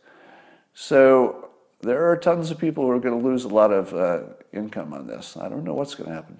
So 0.74 1.50
there 1.82 2.10
are 2.10 2.18
tons 2.18 2.52
of 2.52 2.58
people 2.58 2.86
who 2.86 2.92
are 2.92 3.00
going 3.00 3.20
to 3.20 3.28
lose 3.28 3.44
a 3.44 3.50
lot 3.50 3.72
of 3.72 3.94
uh, 3.94 4.22
income 4.54 4.94
on 4.94 5.08
this. 5.08 5.38
I 5.38 5.50
don't 5.50 5.64
know 5.64 5.74
what's 5.74 5.96
going 5.96 6.10
to 6.10 6.16
happen. 6.16 6.40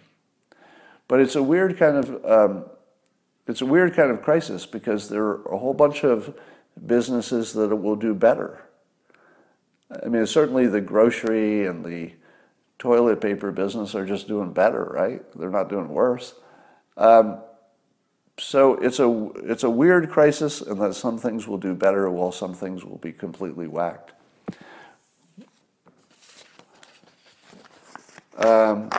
But 1.08 1.20
it's 1.20 1.36
a 1.36 1.44
weird 1.44 1.78
kind 1.78 1.98
of 1.98 2.26
um, 2.26 2.66
it's 3.48 3.62
a 3.62 3.66
weird 3.66 3.96
kind 3.96 4.12
of 4.12 4.22
crisis 4.22 4.66
because 4.66 5.10
there 5.10 5.24
are 5.24 5.44
a 5.52 5.58
whole 5.58 5.74
bunch 5.74 6.04
of 6.04 6.34
businesses 6.86 7.54
that 7.54 7.76
will 7.76 7.98
do 7.98 8.14
better. 8.14 8.64
I 10.04 10.08
mean, 10.08 10.26
certainly 10.26 10.68
the 10.68 10.80
grocery 10.80 11.66
and 11.66 11.84
the 11.84 12.14
toilet 12.80 13.20
paper 13.20 13.52
business 13.52 13.94
are 13.94 14.06
just 14.06 14.28
doing 14.28 14.54
better, 14.54 14.86
right? 14.86 15.22
They're 15.38 15.50
not 15.50 15.70
doing 15.70 15.90
worse. 15.90 16.34
Um, 16.98 17.40
so 18.38 18.76
it's 18.76 19.00
a 19.00 19.30
it's 19.44 19.64
a 19.64 19.70
weird 19.70 20.10
crisis, 20.10 20.62
and 20.62 20.82
that 20.82 20.96
some 20.96 21.18
things 21.18 21.48
will 21.48 21.58
do 21.58 21.76
better, 21.76 22.10
while 22.10 22.32
some 22.32 22.54
things 22.54 22.84
will 22.84 22.98
be 22.98 23.12
completely 23.12 23.68
whacked. 23.68 24.14
Um, 28.38 28.90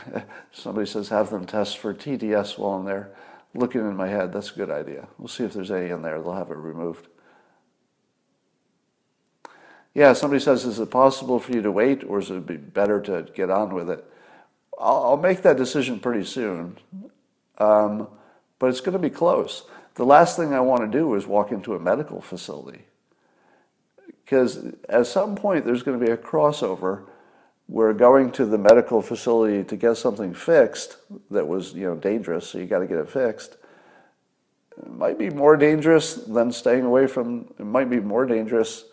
somebody 0.52 0.86
says 0.86 1.08
have 1.08 1.30
them 1.30 1.44
test 1.44 1.78
for 1.78 1.92
TDS 1.92 2.58
while 2.58 2.78
I'm 2.78 2.84
there. 2.84 3.10
Looking 3.54 3.82
in 3.82 3.96
my 3.96 4.08
head, 4.08 4.32
that's 4.32 4.50
a 4.50 4.54
good 4.54 4.70
idea. 4.70 5.08
We'll 5.18 5.28
see 5.28 5.44
if 5.44 5.52
there's 5.52 5.70
any 5.70 5.90
in 5.90 6.00
there. 6.00 6.20
They'll 6.22 6.32
have 6.32 6.50
it 6.50 6.56
removed. 6.56 7.08
Yeah, 9.94 10.14
somebody 10.14 10.40
says, 10.40 10.64
is 10.64 10.78
it 10.78 10.90
possible 10.90 11.38
for 11.38 11.52
you 11.52 11.60
to 11.60 11.70
wait, 11.70 12.02
or 12.04 12.18
is 12.20 12.30
it 12.30 12.46
be 12.46 12.56
better 12.56 12.98
to 13.02 13.26
get 13.34 13.50
on 13.50 13.74
with 13.74 13.90
it? 13.90 14.10
I'll, 14.78 15.16
make 15.16 15.42
that 15.42 15.56
decision 15.56 16.00
pretty 16.00 16.24
soon, 16.24 16.78
um, 17.58 18.08
but 18.58 18.70
it's 18.70 18.80
going 18.80 18.94
to 18.94 18.98
be 18.98 19.10
close. 19.10 19.64
The 19.94 20.04
last 20.04 20.36
thing 20.36 20.54
I 20.54 20.60
want 20.60 20.80
to 20.80 20.98
do 20.98 21.14
is 21.14 21.26
walk 21.26 21.52
into 21.52 21.74
a 21.74 21.78
medical 21.78 22.20
facility 22.20 22.84
because 24.24 24.72
at 24.88 25.06
some 25.06 25.36
point 25.36 25.64
there's 25.64 25.82
going 25.82 25.98
to 25.98 26.04
be 26.04 26.10
a 26.10 26.16
crossover 26.16 27.04
where 27.66 27.92
going 27.92 28.30
to 28.32 28.44
the 28.44 28.58
medical 28.58 29.02
facility 29.02 29.62
to 29.64 29.76
get 29.76 29.96
something 29.96 30.34
fixed 30.34 30.96
that 31.30 31.46
was 31.46 31.74
you 31.74 31.84
know 31.84 31.94
dangerous, 31.94 32.48
so 32.48 32.58
you 32.58 32.66
got 32.66 32.80
to 32.80 32.86
get 32.86 32.98
it 32.98 33.08
fixed, 33.08 33.56
it 34.78 34.90
might 34.90 35.18
be 35.18 35.30
more 35.30 35.56
dangerous 35.56 36.14
than 36.14 36.50
staying 36.50 36.84
away 36.84 37.06
from, 37.06 37.52
it 37.58 37.66
might 37.66 37.90
be 37.90 38.00
more 38.00 38.26
dangerous 38.26 38.84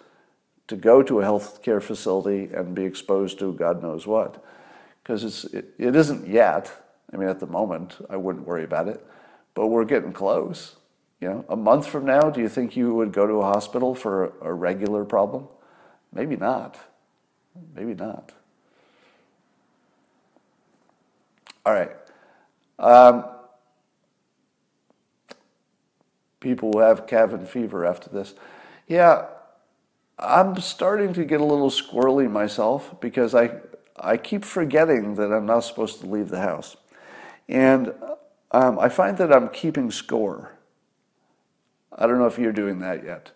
to 0.67 0.75
go 0.75 1.01
to 1.01 1.19
a 1.19 1.23
healthcare 1.23 1.81
facility 1.81 2.53
and 2.53 2.75
be 2.75 2.83
exposed 2.83 3.39
to 3.39 3.53
God 3.53 3.81
knows 3.81 4.05
what. 4.05 4.43
Because 5.10 5.24
it's, 5.24 5.43
it, 5.45 5.74
it 5.80 5.95
isn't 5.95 6.28
yet. 6.28 6.72
I 7.12 7.17
mean, 7.17 7.30
at 7.30 7.39
the 7.39 7.48
moment, 7.48 7.98
I 8.12 8.15
wouldn't 8.15 8.45
worry 8.45 8.63
about 8.63 8.88
it, 8.88 9.04
but 9.56 9.65
we're 9.65 9.84
getting 9.84 10.13
close. 10.13 10.76
You 11.19 11.30
know, 11.30 11.45
a 11.50 11.56
month 11.56 11.88
from 11.88 12.06
now, 12.06 12.30
do 12.30 12.39
you 12.39 12.48
think 12.48 12.78
you 12.78 12.93
would 12.93 13.12
go 13.12 13.26
to 13.26 13.34
a 13.41 13.43
hospital 13.43 13.95
for 13.95 14.26
a, 14.26 14.50
a 14.50 14.54
regular 14.54 15.04
problem? 15.06 15.48
Maybe 16.13 16.36
not. 16.36 16.78
Maybe 17.74 17.95
not. 17.95 18.34
All 21.65 21.74
right. 21.74 21.91
Um, 22.78 23.26
people 26.39 26.74
who 26.74 26.82
have 26.82 27.08
cabin 27.08 27.48
fever 27.48 27.84
after 27.84 28.12
this. 28.12 28.36
Yeah, 28.88 29.26
I'm 30.19 30.56
starting 30.62 31.13
to 31.13 31.26
get 31.26 31.41
a 31.41 31.45
little 31.45 31.72
squirrely 31.72 32.30
myself 32.30 33.02
because 33.02 33.34
I, 33.34 33.54
I 34.01 34.17
keep 34.17 34.45
forgetting 34.45 35.15
that 35.15 35.31
I'm 35.31 35.45
not 35.45 35.62
supposed 35.62 36.01
to 36.01 36.07
leave 36.07 36.29
the 36.29 36.41
house. 36.41 36.77
And 37.47 37.93
um, 38.51 38.79
I 38.79 38.89
find 38.89 39.17
that 39.17 39.33
I'm 39.33 39.49
keeping 39.49 39.91
score. 39.91 40.53
I 41.91 42.07
don't 42.07 42.19
know 42.19 42.27
if 42.27 42.38
you're 42.38 42.53
doing 42.53 42.79
that 42.79 43.03
yet, 43.03 43.31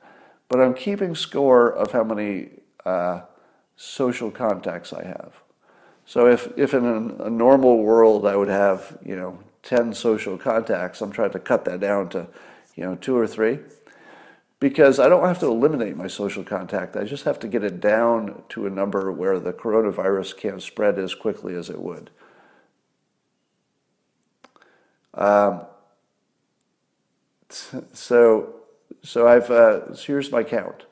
but 0.48 0.62
I'm 0.62 0.74
keeping 0.74 1.16
score 1.16 1.72
of 1.72 1.92
how 1.92 2.04
many 2.04 2.50
uh, 2.86 3.22
social 3.76 4.32
contacts 4.32 4.94
I 4.94 5.04
have. 5.06 5.34
So 6.06 6.28
if, 6.28 6.52
if 6.58 6.74
in 6.74 6.86
a, 6.86 7.26
a 7.26 7.30
normal 7.30 7.80
world 7.80 8.26
I 8.26 8.36
would 8.36 8.50
have, 8.50 8.98
you 9.06 9.16
know, 9.16 9.40
10 9.64 9.94
social 9.94 10.38
contacts, 10.38 11.02
I'm 11.02 11.12
trying 11.12 11.32
to 11.32 11.40
cut 11.40 11.66
that 11.66 11.80
down 11.80 12.10
to, 12.10 12.28
you 12.76 12.84
know, 12.84 12.96
two 12.96 13.18
or 13.18 13.28
three 13.28 13.60
because 14.64 14.98
I 14.98 15.10
don't 15.10 15.28
have 15.28 15.40
to 15.40 15.48
eliminate 15.48 15.98
my 15.98 16.08
social 16.08 16.42
contact. 16.42 16.96
I 16.96 17.04
just 17.04 17.26
have 17.26 17.38
to 17.40 17.50
get 17.50 17.66
it 17.66 17.82
down 17.82 18.44
to 18.48 18.66
a 18.66 18.70
number 18.70 19.12
where 19.12 19.38
the 19.38 19.52
coronavirus 19.52 20.38
can't 20.38 20.62
spread 20.62 20.98
as 20.98 21.14
quickly 21.14 21.54
as 21.54 21.70
it 21.70 21.82
would. 21.82 22.12
Um, 25.16 25.64
so, 27.50 28.56
so 29.02 29.28
I've 29.28 29.52
uh, 29.52 29.94
so 29.96 30.04
here's 30.06 30.32
my 30.32 30.46
count. 30.46 30.86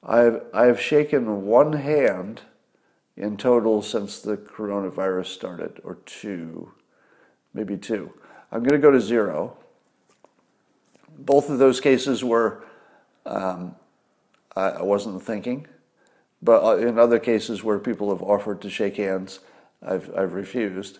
I've 0.00 0.40
I've 0.54 0.80
shaken 0.80 1.44
one 1.44 1.72
hand 1.72 2.42
in 3.16 3.36
total 3.36 3.82
since 3.82 4.20
the 4.20 4.36
coronavirus 4.36 5.26
started, 5.26 5.80
or 5.82 5.96
two, 6.06 6.70
maybe 7.52 7.76
two. 7.76 8.12
I'm 8.52 8.60
going 8.60 8.80
to 8.80 8.86
go 8.86 8.92
to 8.92 9.00
zero. 9.00 9.56
Both 11.18 11.50
of 11.50 11.58
those 11.58 11.80
cases 11.80 12.22
were 12.22 12.62
um, 13.28 13.74
I, 14.56 14.70
I, 14.70 14.82
wasn't 14.82 15.22
thinking, 15.22 15.66
but 16.42 16.64
uh, 16.64 16.76
in 16.76 16.98
other 16.98 17.18
cases 17.18 17.62
where 17.62 17.78
people 17.78 18.10
have 18.10 18.22
offered 18.22 18.60
to 18.62 18.70
shake 18.70 18.96
hands, 18.96 19.40
I've 19.86 20.10
I've 20.16 20.32
refused. 20.32 20.98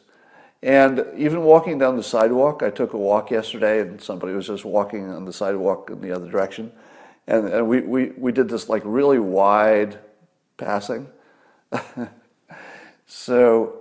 And 0.62 1.06
even 1.16 1.42
walking 1.42 1.78
down 1.78 1.96
the 1.96 2.02
sidewalk, 2.02 2.62
I 2.62 2.70
took 2.70 2.92
a 2.92 2.98
walk 2.98 3.30
yesterday, 3.30 3.80
and 3.80 4.00
somebody 4.00 4.32
was 4.32 4.46
just 4.46 4.64
walking 4.64 5.08
on 5.08 5.24
the 5.24 5.32
sidewalk 5.32 5.90
in 5.90 6.00
the 6.00 6.10
other 6.12 6.28
direction, 6.28 6.72
and, 7.26 7.48
and 7.48 7.68
we, 7.68 7.80
we, 7.80 8.06
we 8.16 8.32
did 8.32 8.48
this 8.48 8.68
like 8.68 8.82
really 8.84 9.20
wide 9.20 9.98
passing 10.56 11.06
so 13.06 13.80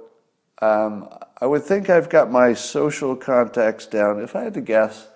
um, 0.62 1.10
I 1.40 1.46
would 1.46 1.64
think 1.64 1.90
I've 1.90 2.10
got 2.10 2.32
my 2.32 2.54
social 2.54 3.16
contacts 3.16 3.86
down. 3.86 4.22
If 4.22 4.36
I 4.36 4.44
had 4.44 4.54
to 4.56 4.62
guess, 4.62 5.08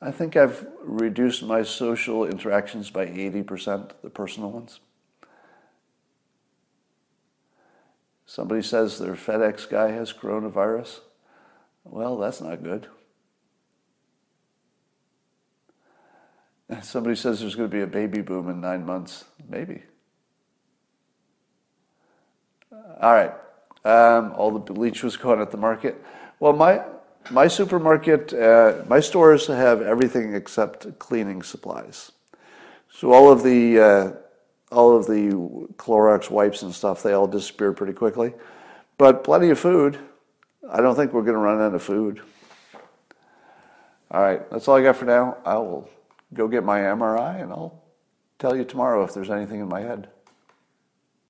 I 0.00 0.12
think 0.12 0.36
I've 0.36 0.66
reduced 0.80 1.42
my 1.42 1.62
social 1.64 2.24
interactions 2.24 2.90
by 2.90 3.06
80%, 3.06 3.90
the 4.02 4.10
personal 4.10 4.50
ones. 4.50 4.80
Somebody 8.26 8.62
says 8.62 8.98
their 8.98 9.14
FedEx 9.14 9.68
guy 9.68 9.90
has 9.90 10.12
coronavirus. 10.12 11.00
Well, 11.82 12.18
that's 12.18 12.40
not 12.40 12.62
good. 12.62 12.86
Somebody 16.82 17.16
says 17.16 17.40
there's 17.40 17.54
going 17.56 17.70
to 17.70 17.76
be 17.76 17.82
a 17.82 17.86
baby 17.86 18.20
boom 18.20 18.48
in 18.50 18.60
nine 18.60 18.84
months. 18.84 19.24
Maybe. 19.48 19.82
All 23.00 23.14
right. 23.14 23.32
Um, 23.84 24.32
all 24.36 24.50
the 24.50 24.58
bleach 24.72 25.02
was 25.02 25.16
gone 25.16 25.40
at 25.40 25.50
the 25.50 25.56
market. 25.56 26.04
Well, 26.38 26.52
my 26.52 26.82
my 27.30 27.48
supermarket, 27.48 28.32
uh, 28.32 28.84
my 28.88 29.00
stores 29.00 29.46
have 29.46 29.82
everything 29.82 30.34
except 30.34 30.98
cleaning 30.98 31.42
supplies. 31.42 32.12
So 32.90 33.12
all 33.12 33.30
of 33.30 33.42
the 33.42 33.80
uh, 33.80 34.12
all 34.70 34.96
of 34.96 35.06
the 35.06 35.30
Clorox 35.76 36.30
wipes 36.30 36.62
and 36.62 36.74
stuff, 36.74 37.02
they 37.02 37.12
all 37.12 37.26
disappear 37.26 37.72
pretty 37.72 37.92
quickly. 37.92 38.34
But 38.98 39.24
plenty 39.24 39.50
of 39.50 39.58
food. 39.58 39.98
I 40.70 40.80
don't 40.80 40.94
think 40.94 41.12
we're 41.12 41.22
going 41.22 41.34
to 41.34 41.40
run 41.40 41.60
out 41.60 41.74
of 41.74 41.82
food. 41.82 42.20
All 44.10 44.20
right, 44.20 44.48
that's 44.50 44.68
all 44.68 44.76
I 44.76 44.82
got 44.82 44.96
for 44.96 45.04
now. 45.04 45.38
I 45.44 45.56
will 45.56 45.88
go 46.34 46.48
get 46.48 46.64
my 46.64 46.80
MRI 46.80 47.42
and 47.42 47.52
I'll 47.52 47.82
tell 48.38 48.56
you 48.56 48.64
tomorrow 48.64 49.04
if 49.04 49.14
there's 49.14 49.30
anything 49.30 49.60
in 49.60 49.68
my 49.68 49.80
head. 49.80 50.08